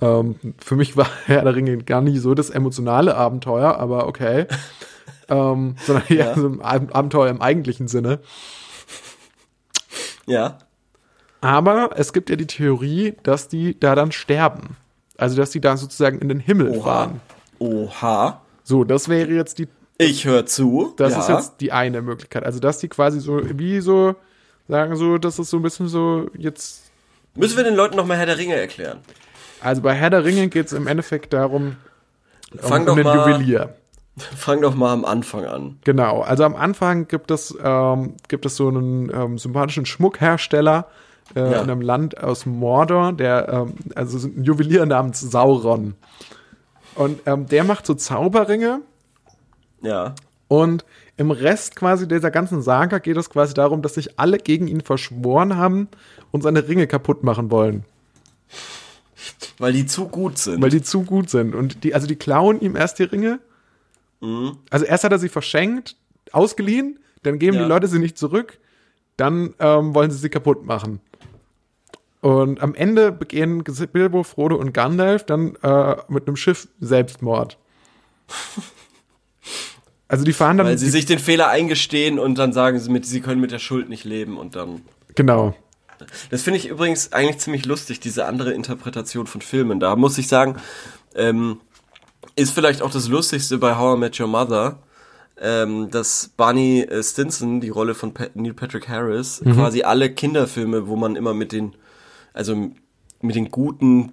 [0.00, 4.46] Ähm, für mich war Herr der Ringe gar nicht so das emotionale Abenteuer, aber okay.
[5.28, 6.34] ähm, sondern eher Ja.
[6.34, 8.20] so ein Ab- Abenteuer im eigentlichen Sinne.
[10.26, 10.58] Ja.
[11.40, 14.76] Aber es gibt ja die Theorie, dass die da dann sterben.
[15.18, 16.82] Also, dass die da sozusagen in den Himmel Oha.
[16.82, 17.20] fahren.
[17.58, 18.40] Oha.
[18.64, 19.68] So, das wäre jetzt die,
[19.98, 20.94] Ich höre zu.
[20.96, 21.18] das ja.
[21.20, 22.44] ist jetzt die eine Möglichkeit.
[22.44, 24.14] Also, dass die quasi so, wie so,
[24.68, 26.90] sagen so, das ist so ein bisschen so jetzt,
[27.36, 29.00] Müssen wir den Leuten nochmal Herr der Ringe erklären?
[29.64, 31.76] Also bei Herr der Ringe geht es im Endeffekt darum,
[32.56, 33.74] Fang um, doch den mal- Juwelier.
[34.16, 35.78] Fang doch mal am Anfang an.
[35.82, 40.86] Genau, also am Anfang gibt es, ähm, gibt es so einen ähm, sympathischen Schmuckhersteller
[41.34, 41.62] äh, Ja.
[41.62, 45.94] in einem Land aus Mordor, der, ähm, also so ein Juwelier namens Sauron.
[46.94, 48.82] Und ähm, der macht so Zauberringe
[49.82, 50.14] Ja.
[50.46, 50.84] und
[51.16, 54.80] im Rest quasi dieser ganzen Saga geht es quasi darum, dass sich alle gegen ihn
[54.80, 55.88] verschworen haben
[56.30, 57.84] und seine Ringe kaputt machen wollen,
[59.58, 60.60] Weil die zu gut sind.
[60.62, 61.54] weil die zu gut sind.
[61.54, 63.40] Und die, also die klauen ihm erst die Ringe.
[64.20, 64.58] Mhm.
[64.70, 65.96] Also erst hat er sie verschenkt,
[66.32, 67.62] ausgeliehen, dann geben Ja.
[67.62, 68.58] die Leute sie nicht zurück,
[69.16, 71.00] dann ähm, wollen sie sie kaputt machen.
[72.20, 77.58] Und am Ende begehen Bilbo, Frodo und Gandalf dann äh, mit einem Schiff Selbstmord.
[80.06, 83.06] Also die fahren dann weil sie sich den Fehler eingestehen und dann sagen sie mit,
[83.06, 84.82] sie können mit der Schuld nicht leben und dann.
[85.14, 85.54] genau.
[86.30, 89.80] Das finde ich übrigens eigentlich ziemlich lustig, diese andere Interpretation von Filmen.
[89.80, 90.56] Da muss ich sagen,
[91.14, 91.60] ähm,
[92.36, 94.78] ist vielleicht auch das Lustigste bei How I Met Your Mother,
[95.40, 100.86] ähm, dass Barney äh, Stinson, die Rolle von Pa- Neil Patrick Harris, quasi alle Kinderfilme,
[100.88, 101.74] wo man immer mit den,
[102.32, 102.70] also
[103.20, 104.12] mit den guten,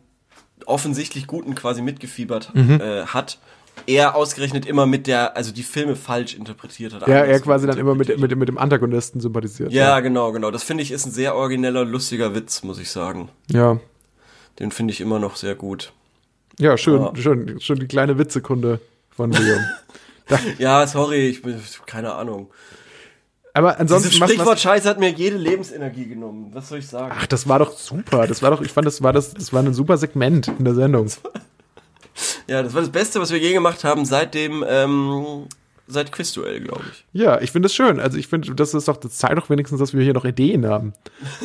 [0.65, 3.39] offensichtlich guten quasi mitgefiebert äh, hat,
[3.87, 7.07] er ausgerechnet immer mit der, also die Filme falsch interpretiert hat.
[7.07, 9.71] Ja, er quasi dann immer mit, mit, mit dem Antagonisten sympathisiert.
[9.71, 10.51] ja, genau, genau.
[10.51, 13.29] Das finde ich ist ein sehr origineller, lustiger Witz, muss ich sagen.
[13.49, 13.79] Ja,
[14.59, 15.93] Den finde ich immer noch sehr gut.
[16.59, 17.11] ja schön, Ja.
[17.15, 19.65] schön, schon die kleine Witzekunde von Leon.
[20.59, 22.49] Ja, sorry, ich bin keine Ahnung.
[23.53, 26.51] Aber ansonsten Dieses Sprichwort Scheiß hat mir jede Lebensenergie genommen.
[26.53, 27.13] Was soll ich sagen?
[27.17, 28.27] Ach, das war doch super.
[28.27, 30.75] Das war doch, ich fand, das war das, das war ein super Segment in der
[30.75, 31.07] Sendung.
[32.51, 35.47] Ja, das war das Beste, was wir je gemacht haben seit dem ähm,
[35.87, 37.05] seit Quizduell, glaube ich.
[37.13, 38.01] Ja, ich finde es schön.
[38.01, 40.67] Also ich finde, das ist doch, das zeigt doch wenigstens, dass wir hier noch Ideen
[40.67, 40.91] haben.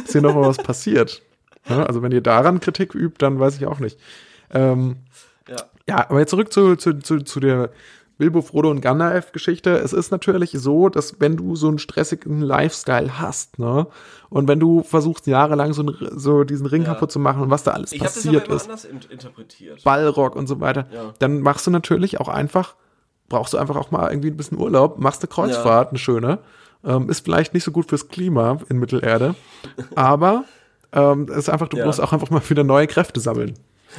[0.03, 1.23] Dass hier noch mal was passiert.
[1.69, 3.99] Ja, also wenn ihr daran Kritik übt, dann weiß ich auch nicht.
[4.53, 4.99] Ähm,
[5.49, 5.57] Ja.
[5.89, 7.71] ja, aber jetzt zurück zu, zu, zu, zu der
[8.19, 9.71] Bilbo, Frodo und Gandalf-Geschichte.
[9.77, 13.87] Es ist natürlich so, dass wenn du so einen stressigen Lifestyle hast, ne,
[14.31, 16.95] und wenn du versuchst jahrelang so, einen- so diesen Ring Ja.
[16.95, 19.01] kaputt zu machen und was da alles Ich habe das aber passiert ist, anders in
[19.11, 19.85] interpretiert.
[19.85, 21.13] Ballrock und so weiter, Ja.
[21.19, 22.75] dann machst du natürlich auch einfach,
[23.29, 26.39] brauchst du einfach auch mal irgendwie ein bisschen Urlaub, machst eine Kreuzfahrt, eine schöne,
[26.85, 29.35] ähm, ist vielleicht nicht so gut fürs Klima in Mittelerde,
[29.95, 30.45] aber
[30.93, 31.85] ähm, es ist einfach, du Ja.
[31.85, 33.55] musst auch einfach mal wieder neue Kräfte sammeln.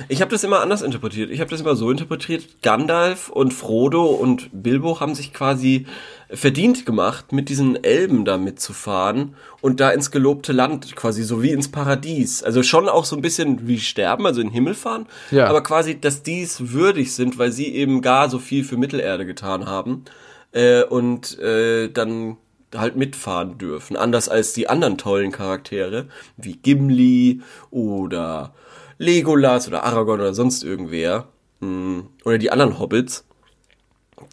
[0.09, 1.29] Ich habe das immer anders interpretiert.
[1.31, 5.85] Ich habe das immer so interpretiert, Gandalf und Frodo und Bilbo haben sich quasi
[6.29, 11.51] verdient gemacht, mit diesen Elben da mitzufahren und da ins gelobte Land, quasi so wie
[11.51, 12.43] ins Paradies.
[12.43, 15.47] Also schon auch so ein bisschen wie sterben, also in den Himmel fahren, Ja.
[15.47, 19.65] aber quasi, dass dies würdig sind, weil sie eben gar so viel für Mittelerde getan
[19.67, 20.03] haben
[20.51, 22.37] äh, und äh, dann
[22.75, 23.95] halt mitfahren dürfen.
[23.95, 27.41] Anders als die anderen tollen Charaktere, wie Gimli
[27.71, 28.53] oder
[28.97, 31.27] Legolas oder Aragorn oder sonst irgendwer.
[31.59, 33.23] mh, Oder die anderen Hobbits.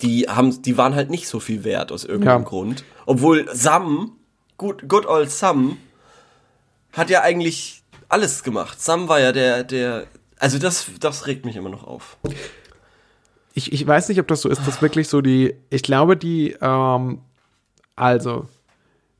[0.02, 2.48] Die haben, die waren halt nicht so viel wert aus irgendeinem Ja.
[2.48, 2.84] Grund.
[3.06, 4.12] Obwohl Sam,
[4.56, 5.76] good, good old Sam,
[6.92, 8.80] hat ja eigentlich alles gemacht.
[8.80, 10.06] Sam war ja der, der,
[10.38, 12.16] also das, das regt mich immer noch auf.
[13.52, 16.56] Ich, ich weiß nicht, ob das so ist, dass wirklich so die, ich glaube, die,
[16.60, 17.20] ähm,
[17.94, 18.46] also,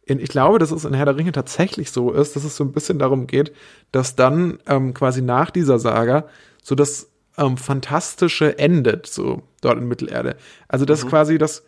[0.07, 2.65] in, ich glaube, dass es in Herr der Ringe tatsächlich so ist, dass es so
[2.65, 3.53] ein bisschen darum geht,
[3.93, 6.27] dass dann ähm, quasi nach dieser Saga
[6.63, 10.37] so das ähm, Fantastische endet, so dort in Mittelerde.
[10.69, 11.65] Also, dass quasi das,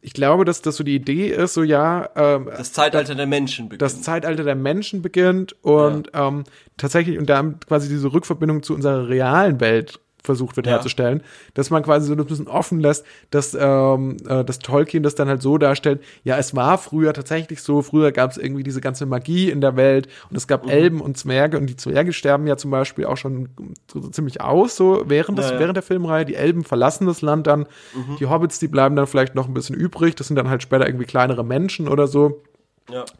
[0.00, 3.68] ich glaube, dass das so die Idee ist, so ja, ähm, Das Zeitalter der Menschen
[3.68, 3.82] beginnt.
[3.82, 6.44] das Zeitalter der Menschen beginnt und ähm,
[6.76, 10.74] tatsächlich und da quasi diese Rückverbindung zu unserer realen Welt versucht wird Ja.
[10.74, 11.22] herzustellen,
[11.54, 15.28] dass man quasi so ein bisschen offen lässt, dass, ähm, äh, dass Tolkien das dann
[15.28, 19.06] halt so darstellt, ja, es war früher tatsächlich so, früher gab es irgendwie diese ganze
[19.06, 20.48] Magie in der Welt und es Mhm.
[20.48, 23.48] gab Elben und Zwerge und die Zwerge sterben ja zum Beispiel auch schon
[23.92, 25.58] so ziemlich aus, so während, des, Ja, ja.
[25.60, 28.16] während der Filmreihe, die Elben verlassen das Land dann, Mhm.
[28.18, 30.86] die Hobbits, die bleiben dann vielleicht noch ein bisschen übrig, das sind dann halt später
[30.86, 32.42] irgendwie kleinere Menschen oder so,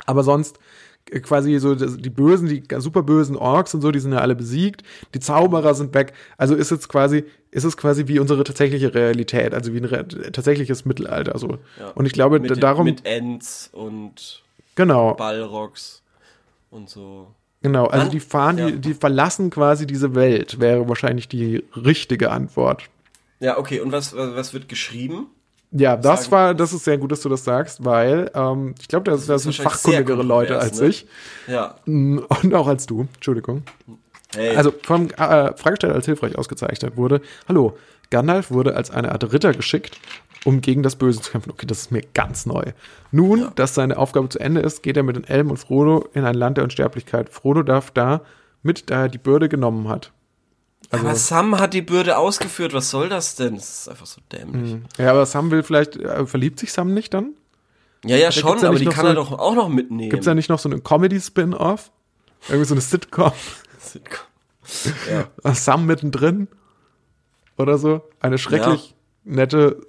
[0.06, 0.58] aber sonst
[1.22, 4.82] quasi so die bösen, die super bösen Orks und so, die sind ja alle besiegt.
[5.14, 6.12] Die Zauberer sind weg.
[6.36, 10.06] Also ist es quasi, ist es quasi wie unsere tatsächliche Realität, also wie ein re
[10.06, 11.58] tatsächliches Mittelalter so.
[11.78, 11.88] Ja.
[11.94, 14.42] Und ich glaube, mit, darum Mit Ents und
[14.76, 16.02] genau, Balrogs
[16.70, 17.34] und so.
[17.62, 17.86] genau.
[17.86, 18.70] Also Mann, die fahren, ja.
[18.70, 20.60] die, die verlassen quasi diese Welt.
[20.60, 22.84] Wäre wahrscheinlich die richtige Antwort.
[23.40, 23.80] Ja, okay.
[23.80, 25.26] Und was was wird geschrieben?
[25.72, 28.88] Ja, das Sagen- war, das ist sehr gut, dass du das sagst, weil ähm, ich
[28.88, 30.88] glaube, das, das sind fachkundigere Leute als ne?
[30.88, 31.06] ich
[31.46, 31.76] Ja.
[31.86, 33.06] Mm, und auch als du.
[33.14, 33.62] Entschuldigung.
[34.34, 34.56] Hey.
[34.56, 37.20] Also vom äh, Fragesteller als hilfreich ausgezeichnet wurde.
[37.48, 37.76] Hallo,
[38.10, 39.98] Gandalf wurde als eine Art Ritter geschickt,
[40.44, 41.50] um gegen das Böse zu kämpfen.
[41.50, 42.64] Okay, das ist mir ganz neu.
[43.12, 46.24] Nun, dass seine Aufgabe zu Ende ist, geht er mit den Elben und Frodo in
[46.24, 47.28] ein Land der Unsterblichkeit.
[47.28, 48.22] Frodo darf da
[48.62, 50.12] mit, da er die Bürde genommen hat.
[50.88, 52.72] Also, aber Sam hat die Bürde ausgeführt.
[52.72, 53.56] Was soll das denn?
[53.56, 54.76] Das ist einfach so dämlich.
[54.98, 57.34] Ja, aber Sam will vielleicht, äh, verliebt sich Sam nicht dann?
[58.04, 60.10] Ja, ja, gibt's schon, ja aber die kann so- er doch auch noch mitnehmen.
[60.10, 61.92] Gibt es da nicht noch so eine Comedy-Spin-Off?
[62.48, 63.32] Irgendwie so eine Sitcom?
[65.44, 65.52] ja.
[65.54, 66.48] Sam mittendrin?
[67.58, 68.00] Oder so?
[68.20, 69.86] Eine schrecklich nette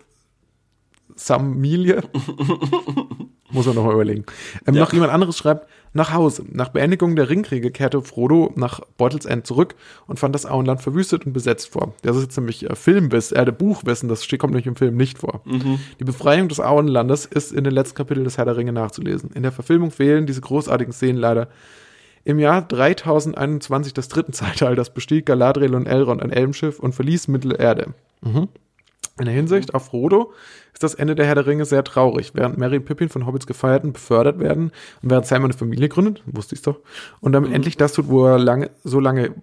[1.16, 2.04] Samilie?
[3.50, 4.26] Muss man nochmal überlegen.
[4.66, 4.82] Ähm, Ja.
[4.82, 6.46] Noch jemand anderes schreibt, nach Hause.
[6.50, 9.76] Nach Beendigung der Ringkriege kehrte Frodo nach Beutelsend zurück
[10.08, 11.94] und fand das Auenland verwüstet und besetzt vor.
[12.02, 15.42] Das ist jetzt nämlich äh, Filmwissen, äh, Buchwissen, das kommt nämlich im Film nicht vor.
[16.00, 19.32] Die Befreiung des Auenlandes ist in den letzten Kapiteln des Herr der Ringe nachzulesen.
[19.32, 21.50] In der Verfilmung fehlen diese großartigen Szenen leider.
[22.24, 27.94] Im Jahr 3021 des dritten Zeitalters bestieg Galadriel und Elrond ein Elbenschiff und verließ Mittelerde.
[28.22, 28.48] Mhm.
[29.22, 30.34] In der Hinsicht auf Frodo
[30.74, 32.32] ist das Ende der Herr der Ringe sehr traurig.
[32.34, 34.72] Während Merry und Pippin von Hobbits gefeiert und befördert werden
[35.04, 36.80] und während Sam eine Familie gründet, wusste ich's doch,
[37.20, 39.36] und damit endlich das tut, wo er lange, so lange,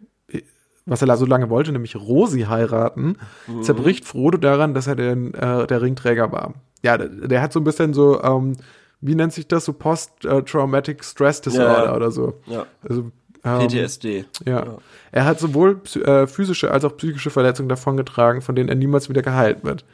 [0.85, 3.19] was er so lange wollte, nämlich Rosi heiraten,
[3.63, 6.55] zerbricht Frodo daran, dass er den, äh, der Ringträger war.
[6.83, 8.55] Ja, der, der hat so ein bisschen so, ähm,
[9.01, 11.95] wie nennt sich das, so Post-Traumatic Stress Disorder Ja.
[11.97, 12.41] oder so.
[12.47, 12.67] ja.
[12.89, 13.13] Also,
[13.43, 14.25] PTSD.
[14.47, 14.79] ja.
[15.13, 19.23] Er hat sowohl äh, physische als auch psychische Verletzungen davongetragen, von denen er niemals wieder
[19.23, 19.85] geheilt wird.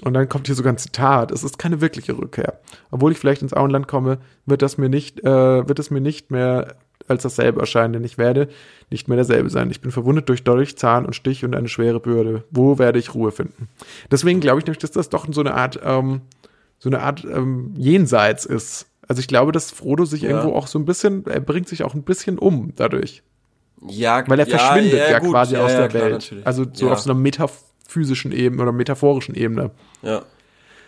[0.00, 1.30] Und dann kommt hier sogar ein Zitat.
[1.30, 2.60] Es ist keine wirkliche Rückkehr.
[2.90, 6.30] Obwohl ich vielleicht ins Auenland komme, wird das mir nicht, äh, wird es mir nicht
[6.30, 6.76] mehr
[7.06, 8.48] als dasselbe erscheinen, denn ich werde
[8.90, 9.70] nicht mehr derselbe sein.
[9.70, 12.44] Ich bin verwundet durch Dolch, Zahn und Stich und eine schwere Bürde.
[12.50, 13.68] Wo werde ich Ruhe finden?
[14.10, 16.22] Deswegen glaube ich nämlich, dass das doch so eine Art, ähm,
[16.78, 18.86] so eine Art ähm, Jenseits ist.
[19.08, 20.30] Also ich glaube, dass Frodo sich Ja.
[20.30, 23.22] irgendwo auch so ein bisschen, er bringt sich auch ein bisschen um dadurch.
[23.86, 25.30] Ja, Weil er ja, verschwindet ja, gut.
[25.32, 26.12] quasi aus ja, der klar, Welt.
[26.14, 26.46] natürlich.
[26.46, 26.92] Also so ja.
[26.92, 29.70] auf so einer metaphysischen Ebene oder metaphorischen Ebene.
[30.02, 30.22] ja.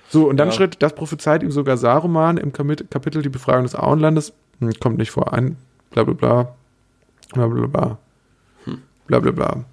[0.08, 0.54] So, und dann Ja.
[0.54, 4.32] schritt, das prophezeit ihm sogar Saruman im Kapitel Die Befragung des Auenlandes.
[4.60, 5.56] Hm, kommt nicht vor ein,
[5.90, 6.54] bla bla bla.
[7.34, 7.98] Bla bla bla.
[8.66, 8.82] Hm.
[9.08, 9.64] Bla bla bla.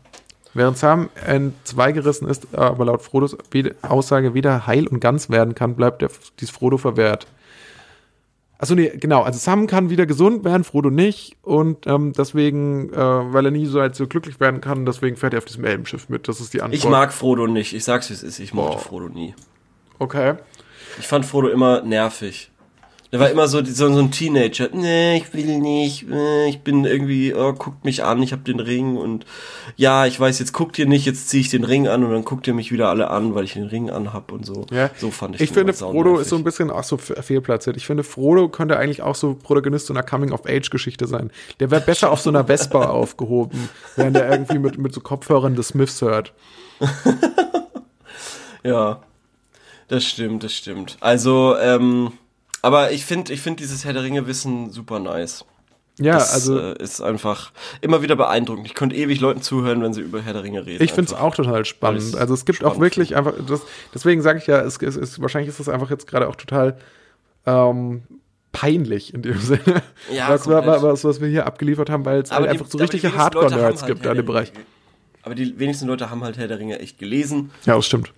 [0.55, 3.37] Während Sam entzweigerissen ist, aber laut Frodos
[3.83, 7.27] Aussage weder heil und ganz werden kann, bleibt der, dies Frodo verwehrt.
[8.63, 9.23] Achso, nee, genau.
[9.23, 11.35] Also Sam kann wieder gesund werden, Frodo nicht.
[11.41, 15.33] Und ähm, deswegen, äh, weil er nie so halt so glücklich werden kann, deswegen fährt
[15.33, 16.29] er auf diesem Elbenschiff mit.
[16.29, 16.81] Das ist die Antwort.
[16.81, 17.73] Ich mag Frodo nicht.
[17.73, 18.39] Ich sag's, wie es ist.
[18.39, 18.79] Ich mochte Boah.
[18.79, 19.35] Frodo nie.
[19.99, 20.35] Okay.
[20.97, 22.51] Ich fand Frodo immer nervig.
[23.13, 24.69] Der war immer so, so, so ein Teenager.
[24.73, 26.07] Nee, ich will nicht.
[26.49, 29.25] Ich bin irgendwie, oh, guckt mich an, ich hab den Ring und
[29.75, 32.25] ja, ich weiß, jetzt guckt ihr nicht, jetzt ziehe ich den Ring an und dann
[32.25, 34.65] guckt ihr mich wieder alle an, weil ich den Ring anhab und so.
[34.71, 34.89] Ja.
[34.97, 35.73] So fand ich Ich finde.
[35.73, 37.77] Frodo ist so ein bisschen auch so fe- fehlplatziert.
[37.77, 41.29] Ich finde, Frodo könnte eigentlich auch so Protagonist so einer Coming-of-Age-Geschichte sein.
[41.59, 45.55] Der wäre besser auf so einer Vespa aufgehoben, während er irgendwie mit, mit so Kopfhörern
[45.55, 46.33] des Smiths hört.
[48.63, 49.01] Ja,
[49.89, 50.97] das stimmt, das stimmt.
[51.01, 52.13] Also, ähm,
[52.63, 55.45] aber ich finde, ich finde dieses Herr der Ringe Wissen super nice.
[55.99, 57.51] Ja, das also äh, ist einfach
[57.81, 58.65] immer wieder beeindruckend.
[58.65, 60.83] Ich könnte ewig Leuten zuhören, wenn sie über Herr der Ringe reden.
[60.83, 62.15] ich finde es auch total spannend.
[62.15, 63.61] Also es gibt auch wirklich einfach, das,
[63.93, 66.77] deswegen sage ich ja, es, es ist, wahrscheinlich ist es einfach jetzt gerade auch total
[67.45, 68.03] ähm,
[68.53, 69.83] peinlich in dem Sinne.
[70.11, 73.81] Ja, was, was, was wir hier abgeliefert haben, weil es halt einfach so richtige Hardcore-Nerds
[73.83, 74.53] halt gibt an dem Bereich.
[75.21, 77.51] Aber die wenigsten Leute haben halt Herr der Ringe echt gelesen.
[77.65, 78.13] Ja, das stimmt.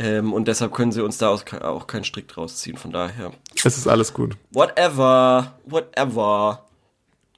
[0.00, 2.78] Ähm, und deshalb können sie uns da auch keinen Strick draus ziehen.
[2.78, 3.32] Von daher.
[3.54, 4.36] Es ist alles gut.
[4.50, 5.54] Whatever.
[5.66, 6.64] Whatever.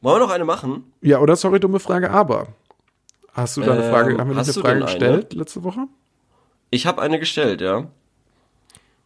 [0.01, 0.93] Wollen wir noch eine machen?
[1.01, 2.49] Ja, oder sorry, dumme Frage, aber.
[3.33, 4.85] Hast du da eine Ähm, Frage, haben wir eine Frage eine?
[4.85, 5.87] gestellt letzte Woche?
[6.71, 7.87] Ich habe eine gestellt, ja.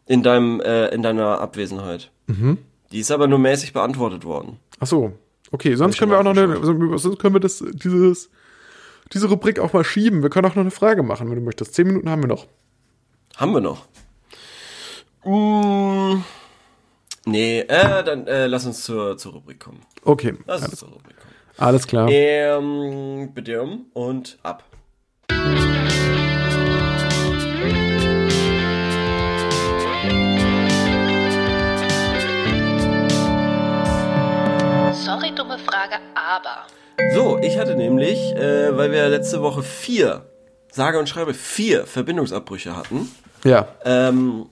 [0.07, 2.11] in deinem, äh, in deiner Abwesenheit.
[2.27, 2.59] Mhm.
[2.93, 4.59] Die ist aber nur mäßig beantwortet worden.
[4.79, 5.13] Ach so.
[5.51, 6.57] Okay, sonst können wir auch noch eine,
[6.99, 8.31] sonst können wir das, dieses,
[9.13, 10.23] diese Rubrik auch mal schieben.
[10.23, 11.75] Wir können auch noch eine Frage machen, wenn du möchtest.
[11.75, 12.47] Zehn Minuten haben wir noch.
[13.37, 13.87] Haben wir noch?
[15.25, 16.23] Mm,
[17.27, 19.81] nee, äh, dann äh, lass uns zur, zur Rubrik kommen.
[20.05, 21.35] Okay, Lass uns alles, zur Rubrik kommen.
[21.59, 22.09] alles klar.
[22.11, 24.65] Ähm, bitte um und ab.
[35.05, 36.67] Sorry, dumme Frage, aber.
[37.15, 40.25] So, ich hatte nämlich, äh, weil wir letzte Woche vier,
[40.77, 43.09] sage und schreibe, vier Verbindungsabbrüche hatten,
[43.45, 43.67] Ja.
[43.85, 44.47] ähm,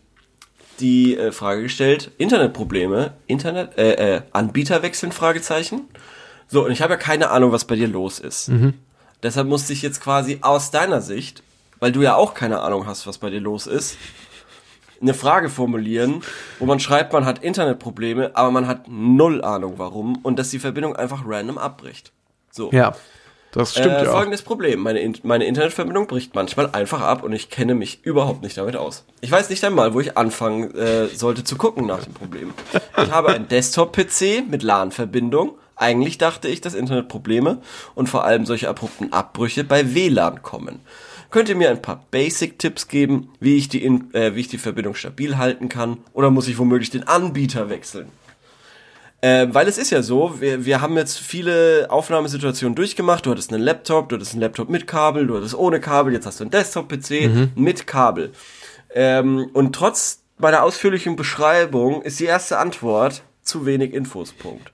[0.81, 5.83] die äh, Frage gestellt, Internetprobleme, Internet, äh, äh, Anbieter wechseln, Fragezeichen.
[6.49, 8.51] So, und ich habe ja keine Ahnung, was bei dir los ist.
[9.23, 11.43] Deshalb musste ich jetzt quasi aus deiner Sicht,
[11.79, 13.97] weil du ja auch keine Ahnung hast, was bei dir los ist,
[15.01, 16.23] eine Frage formulieren,
[16.59, 20.59] wo man schreibt, man hat Internetprobleme, aber man hat null Ahnung warum und dass die
[20.59, 22.13] Verbindung einfach random abbricht.
[22.51, 22.71] So.
[22.73, 22.95] Ja.
[23.55, 24.11] Das stimmt äh, ja.
[24.11, 24.81] Folgendes Problem.
[24.81, 28.75] Meine, In meine Internetverbindung bricht manchmal einfach ab und ich kenne mich überhaupt nicht damit
[28.75, 29.05] aus.
[29.21, 32.53] Ich weiß nicht einmal, wo ich anfangen äh, sollte zu gucken nach dem Problem.
[33.01, 35.53] Ich habe einen Desktop-PC mit LAN-Verbindung.
[35.77, 37.59] Eigentlich dachte ich, dass Internetprobleme
[37.95, 40.81] und vor allem solche abrupten Abbrüche bei WLAN kommen.
[41.31, 44.59] Könnt ihr mir ein paar Basic-Tipps geben, wie ich, die In äh, wie ich die
[44.59, 45.99] Verbindung stabil halten kann?
[46.13, 48.09] Oder muss ich womöglich den Anbieter wechseln?
[49.25, 53.25] Äh, weil es ist ja so, wir, wir haben jetzt viele Aufnahmesituationen durchgemacht.
[53.25, 56.27] Du hattest einen Laptop, du hattest einen Laptop mit Kabel, du hattest ohne Kabel, jetzt
[56.27, 58.33] hast du einen Desktop-PC mit Kabel.
[58.95, 64.33] Ähm, und trotz meiner ausführlichen Beschreibung ist die erste Antwort zu wenig Infos.
[64.33, 64.73] Punkt.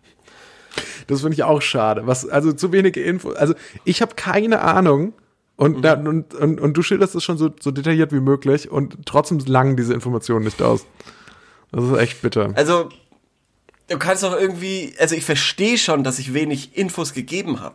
[1.07, 2.09] Das finde ich auch schade.
[2.09, 3.31] Was, also zu wenige Info.
[3.31, 5.13] Also ich habe keine Ahnung.
[5.55, 5.83] Und, Mhm.
[5.83, 9.39] da, und, und, und du schilderst es schon so, so detailliert wie möglich und trotzdem
[9.47, 10.87] langen diese Informationen nicht aus.
[11.71, 12.51] Das ist echt bitter.
[12.57, 12.89] Also,
[13.91, 17.75] du kannst doch irgendwie, also ich verstehe schon, dass ich wenig Infos gegeben habe.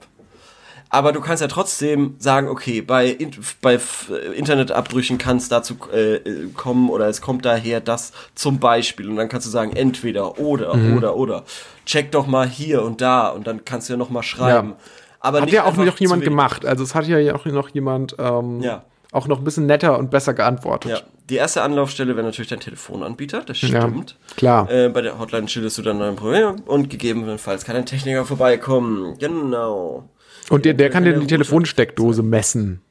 [0.90, 3.18] Aber du kannst ja trotzdem sagen, okay, bei,
[3.62, 8.60] bei F- Internetabbrüchen kann es dazu äh, äh, kommen oder es kommt daher das zum
[8.60, 9.10] Beispiel.
[9.10, 10.96] Und dann kannst du sagen, entweder oder Mhm.
[10.98, 11.44] oder oder.
[11.86, 14.70] Check doch mal hier und da und dann kannst du ja noch mal schreiben.
[14.70, 14.76] Ja.
[15.20, 16.66] Aber Hat ja auch noch jemand gemacht.
[16.66, 18.84] Also es hat ja auch noch jemand ähm, Ja.
[19.12, 20.92] auch noch ein bisschen netter und besser geantwortet.
[20.92, 21.00] Ja,
[21.30, 24.18] die erste Anlaufstelle wäre natürlich dein Telefonanbieter, das Ja, stimmt.
[24.38, 24.70] klar.
[24.70, 29.18] Äh, bei der Hotline schilderst du dann dein Problem und gegebenenfalls kann ein Techniker vorbeikommen.
[29.18, 30.08] Genau.
[30.50, 32.82] Und der, der kann dir die Telefonsteckdose messen.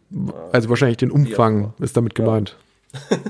[0.53, 2.57] Also wahrscheinlich den Umfang ist damit gemeint.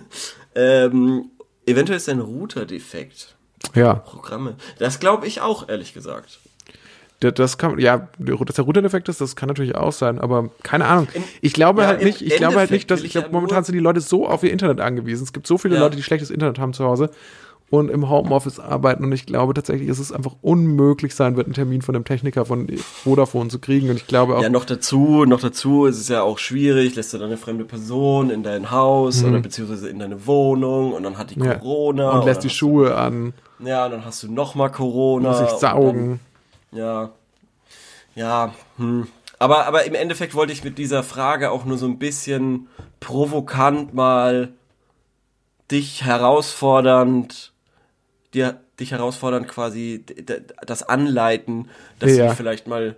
[0.56, 1.30] Ähm,
[1.66, 3.34] eventuell ist ein Router defekt.
[3.74, 3.94] Ja.
[3.94, 4.54] Programme.
[4.78, 6.38] Das glaube ich auch, ehrlich gesagt.
[7.32, 11.08] Das kann, ja, dass der Router-Defekt ist, das kann natürlich auch sein, aber keine Ahnung.
[11.40, 13.64] Ich glaube ja, halt nicht, ich glaube halt Endeffekt nicht, dass, ich ich glaube, momentan
[13.64, 15.24] sind die Leute so auf ihr Internet angewiesen.
[15.24, 15.80] Es gibt so viele Ja.
[15.80, 17.10] Leute, die schlechtes Internet haben zu Hause
[17.70, 21.54] und im Homeoffice arbeiten und ich glaube tatsächlich, dass es einfach unmöglich sein wird, einen
[21.54, 25.24] Termin von einem Techniker von Vodafone zu kriegen und ich glaube auch, Ja, noch dazu,
[25.24, 28.70] noch dazu ist es ja auch schwierig, lässt du dann eine fremde Person in dein
[28.70, 31.44] Haus oder beziehungsweise in deine Wohnung und dann hat die Mhm.
[31.46, 31.54] ja.
[31.54, 32.10] Corona.
[32.18, 33.32] und lässt die Schuhe an,
[33.64, 35.30] ja, und dann hast du nochmal Corona.
[35.30, 36.20] muss und saugen.
[36.74, 37.12] Ja.
[38.14, 39.06] Ja, hm.
[39.38, 42.68] Aber, aber im Endeffekt wollte ich mit dieser Frage auch nur so ein bisschen
[43.00, 44.52] provokant mal
[45.70, 47.52] dich herausfordernd,
[48.32, 50.04] dir, dich herausfordernd quasi
[50.66, 51.68] das anleiten,
[51.98, 52.26] dass du Ja.
[52.28, 52.96] dich vielleicht mal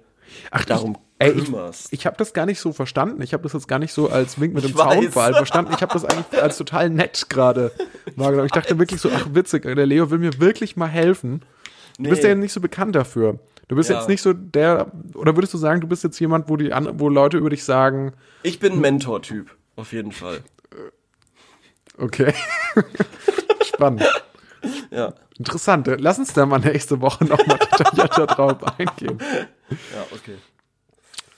[0.51, 1.49] Ach, darum Ey, ich,
[1.93, 3.23] ich habe das gar nicht so verstanden.
[3.23, 4.77] Ich habe das jetzt gar nicht so als Wink mit dem.
[4.77, 5.73] Zaunpfahl verstanden.
[5.75, 7.73] Ich habe das eigentlich als total nett gerade
[8.17, 8.45] wahrgenommen.
[8.47, 11.41] Ich dachte wirklich so, ach witzig, der Leo will mir wirklich mal helfen.
[11.97, 12.29] Du bist Nee.
[12.29, 13.39] ja nicht so bekannt dafür.
[13.69, 13.97] Du bist Ja.
[13.99, 17.09] jetzt nicht so der, oder würdest du sagen, du bist jetzt jemand, wo die wo
[17.09, 18.13] Leute über dich sagen,
[18.43, 20.41] Ich bin ein Mentor-Typ, auf jeden Fall.
[21.99, 22.33] okay,
[23.65, 24.05] spannend,
[24.91, 25.89] Ja, interessant.
[25.99, 29.19] Lass uns da mal nächste Woche nochmal detaillierter drauf eingehen.
[29.71, 30.37] ja, okay.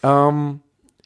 [0.02, 0.60] Ähm,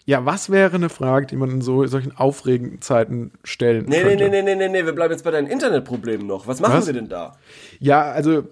[0.04, 4.16] ja, was wäre eine Frage, die man in so solchen aufregenden Zeiten stellen Nee, nee,
[4.16, 4.28] könnte?
[4.28, 6.46] nee, nee, nee, nee, nee, wir bleiben jetzt bei deinen Internetproblemen noch.
[6.48, 6.86] Was machen Was?
[6.86, 7.36] wir denn da?
[7.78, 8.48] Ja, also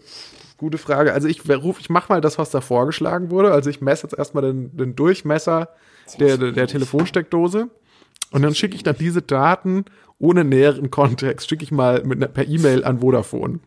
[0.61, 1.13] gute Frage.
[1.13, 3.51] Also ich ruf, ich mach mal das, was da vorgeschlagen wurde.
[3.51, 5.71] Also ich messe jetzt erstmal den, den Durchmesser
[6.21, 7.71] der, der, der Telefonsteckdose
[8.31, 9.87] und dann schicke ich dann diese Daten
[10.19, 13.61] ohne näheren Kontext, schicke ich mal mit einer, per E-Mail an Vodafone.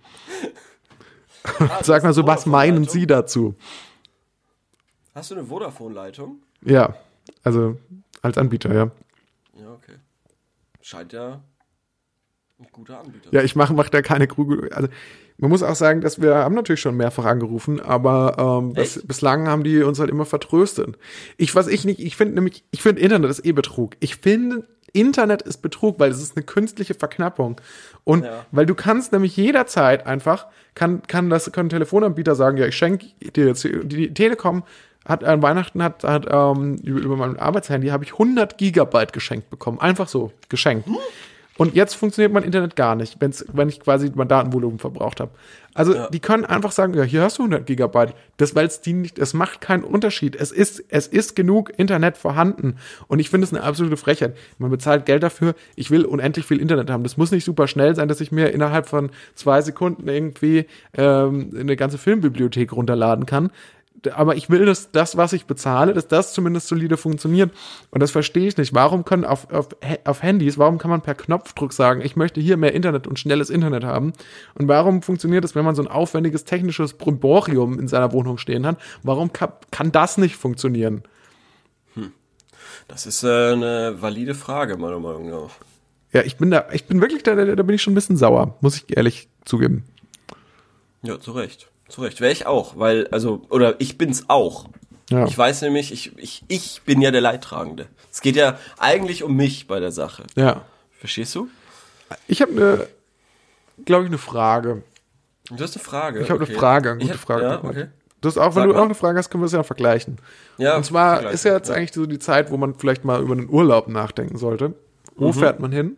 [1.81, 3.55] Sag mal so, was meinen Sie dazu?
[5.15, 6.37] Hast du eine Vodafone-Leitung?
[6.61, 6.95] Ja,
[7.43, 7.77] also
[8.21, 8.91] als Anbieter, ja.
[9.59, 9.95] Ja, okay.
[10.81, 11.41] Scheint ja
[12.59, 13.33] ein guter Anbieter.
[13.33, 14.71] Ja, ich mache mach da keine Krügel.
[14.73, 14.89] Also
[15.37, 19.07] man muss auch sagen, dass wir haben natürlich schon mehrfach angerufen, aber ähm, Echt?
[19.07, 20.97] bislang haben die uns halt immer vertröstet.
[21.37, 23.95] Ich was ich nicht, ich finde nämlich, ich finde Internet ist eh Betrug.
[23.99, 27.59] Ich finde, Internet ist Betrug, weil es ist eine künstliche Verknappung.
[28.03, 28.45] Und Ja.
[28.51, 33.07] weil du kannst nämlich jederzeit einfach, kann, kann das, können Telefonanbieter sagen, ja, ich schenke
[33.35, 34.63] dir jetzt, die, Telekom
[35.05, 39.49] hat an Weihnachten hat, hat ähm, über, über mein Arbeitshandy habe ich 100 Gigabyte geschenkt
[39.49, 39.79] bekommen.
[39.79, 40.87] Einfach so, geschenkt.
[41.57, 45.31] Und jetzt funktioniert mein Internet gar nicht, wenn's, wenn ich quasi mein Datenvolumen verbraucht habe.
[45.75, 48.13] Also die können einfach sagen, ja, hier hast du 100 Gigabyte.
[48.37, 50.35] Das, weil es die nicht, es macht keinen Unterschied.
[50.35, 52.77] Es ist, es ist genug Internet vorhanden.
[53.07, 54.35] Und ich finde es eine absolute Frechheit.
[54.57, 55.55] Man bezahlt Geld dafür.
[55.75, 57.03] Ich will unendlich viel Internet haben.
[57.03, 61.51] Das muss nicht super schnell sein, dass ich mir innerhalb von zwei Sekunden irgendwie ähm,
[61.59, 63.51] eine ganze Filmbibliothek runterladen kann
[64.11, 67.51] aber ich will, dass das, was ich bezahle, dass das zumindest solide funktioniert.
[67.89, 68.73] Und das verstehe ich nicht.
[68.73, 69.69] Warum können auf, auf,
[70.03, 73.49] auf Handys, warum kann man per Knopfdruck sagen, ich möchte hier mehr Internet und schnelles
[73.49, 74.13] Internet haben?
[74.55, 78.65] Und warum funktioniert das, wenn man so ein aufwendiges technisches Brimborium in seiner Wohnung stehen
[78.65, 78.77] hat?
[79.03, 81.03] Warum kann, kann das nicht funktionieren?
[82.87, 85.51] Das ist äh, eine valide Frage, meiner Meinung nach.
[86.11, 88.57] Ja, ich bin da, ich bin wirklich da, da bin ich schon ein bisschen sauer,
[88.61, 89.85] muss ich ehrlich zugeben.
[91.01, 91.69] Ja, zu Recht.
[91.93, 92.21] Zu Recht.
[92.21, 94.65] Wäre ich auch, weil, also, oder ich bin's auch.
[95.11, 95.25] Ja.
[95.27, 97.85] Ich weiß nämlich, ich, ich, ich bin ja der Leidtragende.
[98.11, 100.23] Es geht ja eigentlich um mich bei der Sache.
[100.35, 100.61] Ja.
[100.99, 101.49] Verstehst du?
[102.27, 102.87] Ich habe eine,
[103.85, 104.81] glaube ich, eine Frage.
[105.51, 106.21] Du hast eine Frage.
[106.21, 106.51] Ich habe okay.
[106.51, 107.43] eine Frage, eine gute hab- Frage.
[107.43, 107.87] Ja, okay.
[108.21, 108.79] Du hast auch, wenn Sag du mal.
[108.79, 110.17] auch eine Frage hast, können wir es ja vergleichen.
[110.57, 111.75] Ja, Und zwar ist ja jetzt ja.
[111.75, 114.73] eigentlich so die Zeit, wo man vielleicht mal über einen Urlaub nachdenken sollte.
[115.15, 115.33] Wo Mhm.
[115.33, 115.97] fährt man hin?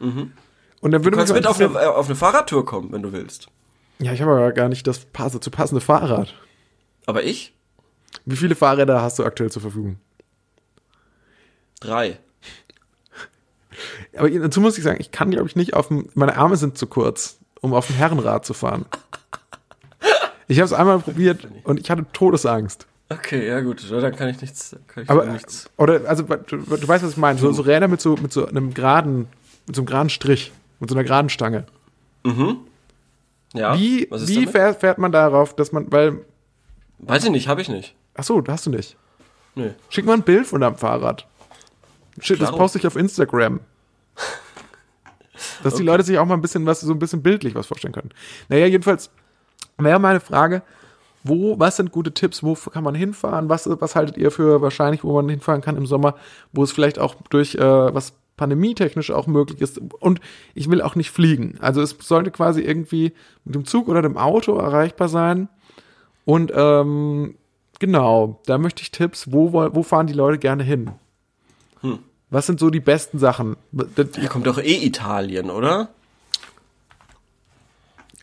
[0.00, 0.32] Und
[0.80, 3.48] dann würde Du kannst mit auf eine, äh, auf eine Fahrradtour kommen, wenn du willst.
[4.00, 6.34] Ja, ich habe aber gar nicht das passe, zu passende Fahrrad.
[7.06, 7.52] Aber ich?
[8.24, 9.96] Wie viele Fahrräder hast du aktuell zur Verfügung?
[11.80, 12.18] Drei.
[14.16, 16.78] Aber dazu muss ich sagen, ich kann, glaube ich, nicht auf dem, meine Arme sind
[16.78, 18.86] zu kurz, um auf dem Herrenrad zu fahren.
[20.50, 22.86] Ich habe es einmal probiert und ich hatte Todesangst.
[23.10, 24.74] Okay, ja gut, dann kann ich nichts.
[24.86, 25.68] Kann ich Aber, nichts.
[25.76, 27.38] oder, also, du, du weißt, was ich meine.
[27.38, 29.28] So, so Räder mit so, mit so einem geraden,
[29.66, 31.66] mit so einem geraden Strich, mit so einer geraden Stange.
[33.54, 34.78] Ja, Wie, wie damit?
[34.78, 36.24] fährt, man darauf, dass man, weil,
[36.98, 37.94] Weiß ich nicht, habe ich nicht.
[38.14, 38.96] ach so, hast du nicht.
[39.54, 39.70] Nö.
[39.88, 41.26] Schick mal ein Bild von deinem Fahrrad.
[42.20, 43.60] Shit, das poste ich auf Instagram.
[45.62, 47.92] Dass die Leute sich auch mal ein bisschen was, so ein bisschen bildlich was vorstellen
[47.92, 48.10] können.
[48.48, 49.10] Naja, jedenfalls
[49.76, 50.62] wäre meine Frage,
[51.22, 53.48] wo, was sind gute Tipps, wo kann man hinfahren?
[53.48, 56.14] Was, was haltet ihr für wahrscheinlich, wo man hinfahren kann im Sommer,
[56.52, 59.78] wo es vielleicht auch durch äh, was pandemietechnisch auch möglich ist?
[60.00, 60.20] Und
[60.54, 61.58] ich will auch nicht fliegen.
[61.60, 63.12] Also es sollte quasi irgendwie
[63.44, 65.48] mit dem Zug oder dem Auto erreichbar sein.
[66.24, 67.34] Und ähm,
[67.78, 70.90] genau, da möchte ich Tipps, wo, wo fahren die Leute gerne hin?
[72.30, 73.56] Was sind so die besten Sachen?
[73.72, 75.88] Das- Da kommt doch eh Italien, oder?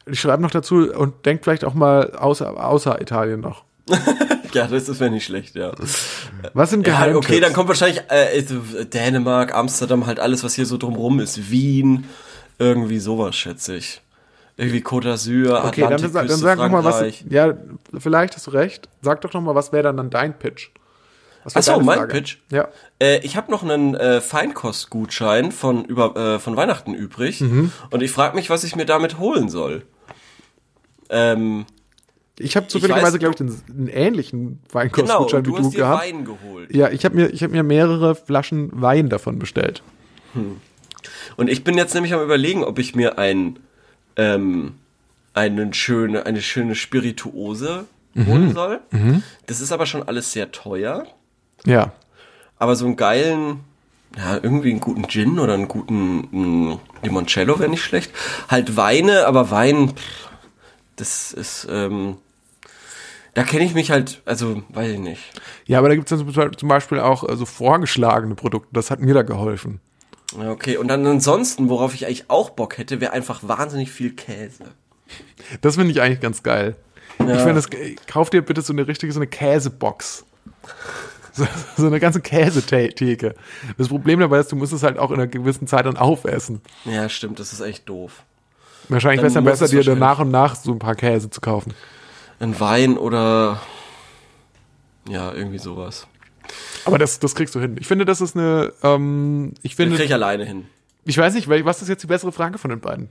[0.07, 3.63] Ich schreibe noch dazu und denkt vielleicht auch mal außer, außer Italien noch.
[4.55, 5.71] Ja, das ist wäre nicht schlecht, ja.
[6.53, 7.25] Was sind ja Geheimtipps?
[7.27, 8.41] okay, dann kommt wahrscheinlich äh,
[8.85, 11.51] Dänemark, Amsterdam, halt alles, was hier so drumrum ist.
[11.51, 12.05] Wien,
[12.57, 14.01] irgendwie sowas, schätze ich.
[14.57, 17.03] Irgendwie Côte d'Azur, Okay, dann, dann sag noch mal was.
[17.29, 17.53] Ja,
[17.97, 18.87] vielleicht hast du recht.
[19.01, 20.69] Sag doch noch mal, was wäre dann, dann dein Pitch?
[21.43, 22.13] Was wär Ach so, deine mein Frage?
[22.13, 22.37] Pitch?
[22.49, 22.69] Ja.
[22.99, 27.71] Äh, ich habe noch einen äh, Feinkostgutschein von über äh, von Weihnachten übrig Mhm.
[27.91, 29.83] und ich frage mich, was ich mir damit holen soll.
[31.09, 31.65] Ähm,
[32.37, 35.77] Ich habe zufälligerweise, glaube ich, den, einen ähnlichen genau, Weinkostgutschein du wie du hast dir
[35.77, 36.03] gehabt.
[36.03, 36.75] Wein geholt.
[36.75, 39.81] Ja, ich habe mir, ich hab mir mehrere Flaschen Wein davon bestellt.
[41.37, 43.57] Und ich bin jetzt nämlich am überlegen, ob ich mir ein,
[44.17, 44.75] ähm,
[45.33, 48.27] einen schöne, eine schöne Spirituose Mhm.
[48.27, 48.79] holen soll.
[49.45, 51.05] Das ist aber schon alles sehr teuer.
[51.65, 51.91] Ja.
[52.57, 53.59] Aber so einen geilen,
[54.17, 56.29] ja, irgendwie einen guten Gin oder einen guten
[56.71, 58.11] mm, Limoncello wäre nicht schlecht.
[58.47, 60.29] Halt Weine, aber Wein, pff,
[60.95, 62.15] das ist, ähm,
[63.35, 65.21] da kenne ich mich halt, also, weiß ich nicht.
[65.65, 68.69] Ja, aber da gibt es dann zum Beispiel auch äh, so vorgeschlagene Produkte.
[68.71, 69.81] Das hat mir da geholfen.
[70.39, 70.77] Ja, okay.
[70.77, 74.63] Und dann ansonsten, worauf ich eigentlich auch Bock hätte, wäre einfach wahnsinnig viel Käse.
[75.61, 76.77] Das finde ich eigentlich ganz geil.
[77.19, 77.69] Ich finde, das,
[78.07, 80.25] kauf dir bitte so eine richtige, so eine Käsebox.
[81.37, 83.35] So, so eine ganze Käsetheke.
[83.77, 86.61] Das Problem dabei ist, du musst es halt auch in einer gewissen Zeit dann aufessen.
[86.85, 88.23] Ja, stimmt, das ist echt doof.
[88.87, 91.29] Wahrscheinlich wäre es dann besser, es dir dann nach und nach so ein paar Käse
[91.29, 91.73] zu kaufen.
[92.39, 93.61] Ein Wein oder
[95.07, 96.07] ja, irgendwie sowas.
[96.85, 97.77] Aber das, das kriegst du hin.
[97.79, 100.67] Ich finde, das ist eine, ähm, ich finde, krieg ich alleine hin.
[101.05, 103.09] ich weiß nicht, was ist jetzt die bessere Frage von den beiden?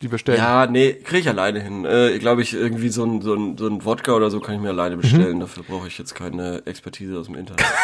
[0.00, 0.38] Die wir stellen.
[0.38, 1.84] Ja, nee, krieg ich alleine hin.
[1.84, 4.60] Äh, glaube ich, irgendwie so ein, so, ein, so ein Wodka oder so kann ich
[4.60, 5.00] mir alleine Mhm.
[5.00, 5.40] bestellen.
[5.40, 7.64] Dafür brauche ich jetzt keine Expertise aus dem Internet.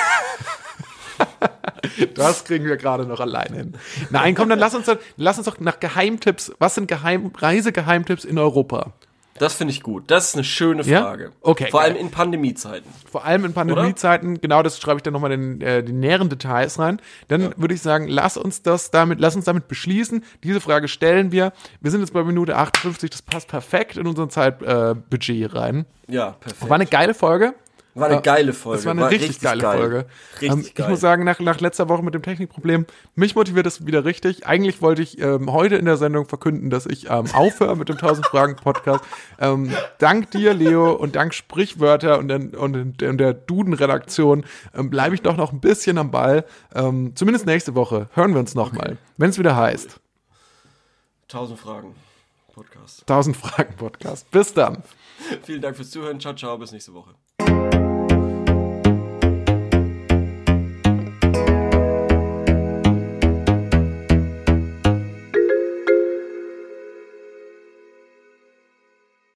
[2.15, 3.75] Das kriegen wir gerade noch alleine hin.
[4.11, 6.53] Nein, komm, dann lass uns, dann, lass uns doch nach Geheimtipps.
[6.59, 8.93] Was sind Geheim, Reisegeheimtipps in Europa?
[9.39, 10.05] Das finde ich gut.
[10.09, 11.03] Das ist eine schöne Ja?
[11.03, 11.32] Frage.
[11.41, 11.91] Okay, Vor geil.
[11.91, 12.89] allem in Pandemiezeiten.
[13.11, 16.78] Vor allem in Pandemiezeiten, genau das schreibe ich dann nochmal in äh, die näheren Details
[16.78, 17.01] rein.
[17.28, 20.24] Dann würde ich sagen, lass uns das damit, lass uns damit beschließen.
[20.45, 21.53] Diese Frage stellen wir.
[21.80, 25.87] Wir sind jetzt bei Minute 58, das passt perfekt in unser Zeitbudget äh, rein.
[26.07, 26.68] Ja, perfekt.
[26.68, 27.55] War eine geile Folge.
[27.95, 28.79] War eine geile Folge.
[28.79, 29.79] Das war eine richtig, geile geil.
[29.79, 30.07] Folge.
[30.33, 30.89] Richtig ähm, ich geil.
[30.89, 34.47] muss sagen, nach, nach letzter Woche mit dem Technikproblem, mich motiviert das wieder richtig.
[34.47, 37.95] Eigentlich wollte ich ähm, heute in der Sendung verkünden, dass ich ähm, aufhöre mit dem
[37.95, 39.05] 1000 Fragen Podcast.
[39.39, 45.15] Ähm, dank dir, Leo, und dank Sprichwörter und, den, und, den, der Duden-Redaktion ähm, bleibe
[45.15, 46.45] ich doch noch ein bisschen am Ball.
[46.75, 50.01] Ähm, zumindest nächste Woche hören wir uns nochmal, wenn es wieder heißt.
[51.29, 51.95] 1000 Fragen.
[52.53, 53.03] Podcast.
[53.03, 54.31] 1000 Fragen Podcast.
[54.31, 54.83] Bis dann.
[55.43, 56.20] Vielen Dank fürs Zuhören.
[56.20, 56.59] Ciao, ciao.
[56.59, 57.14] Bis nächste Woche.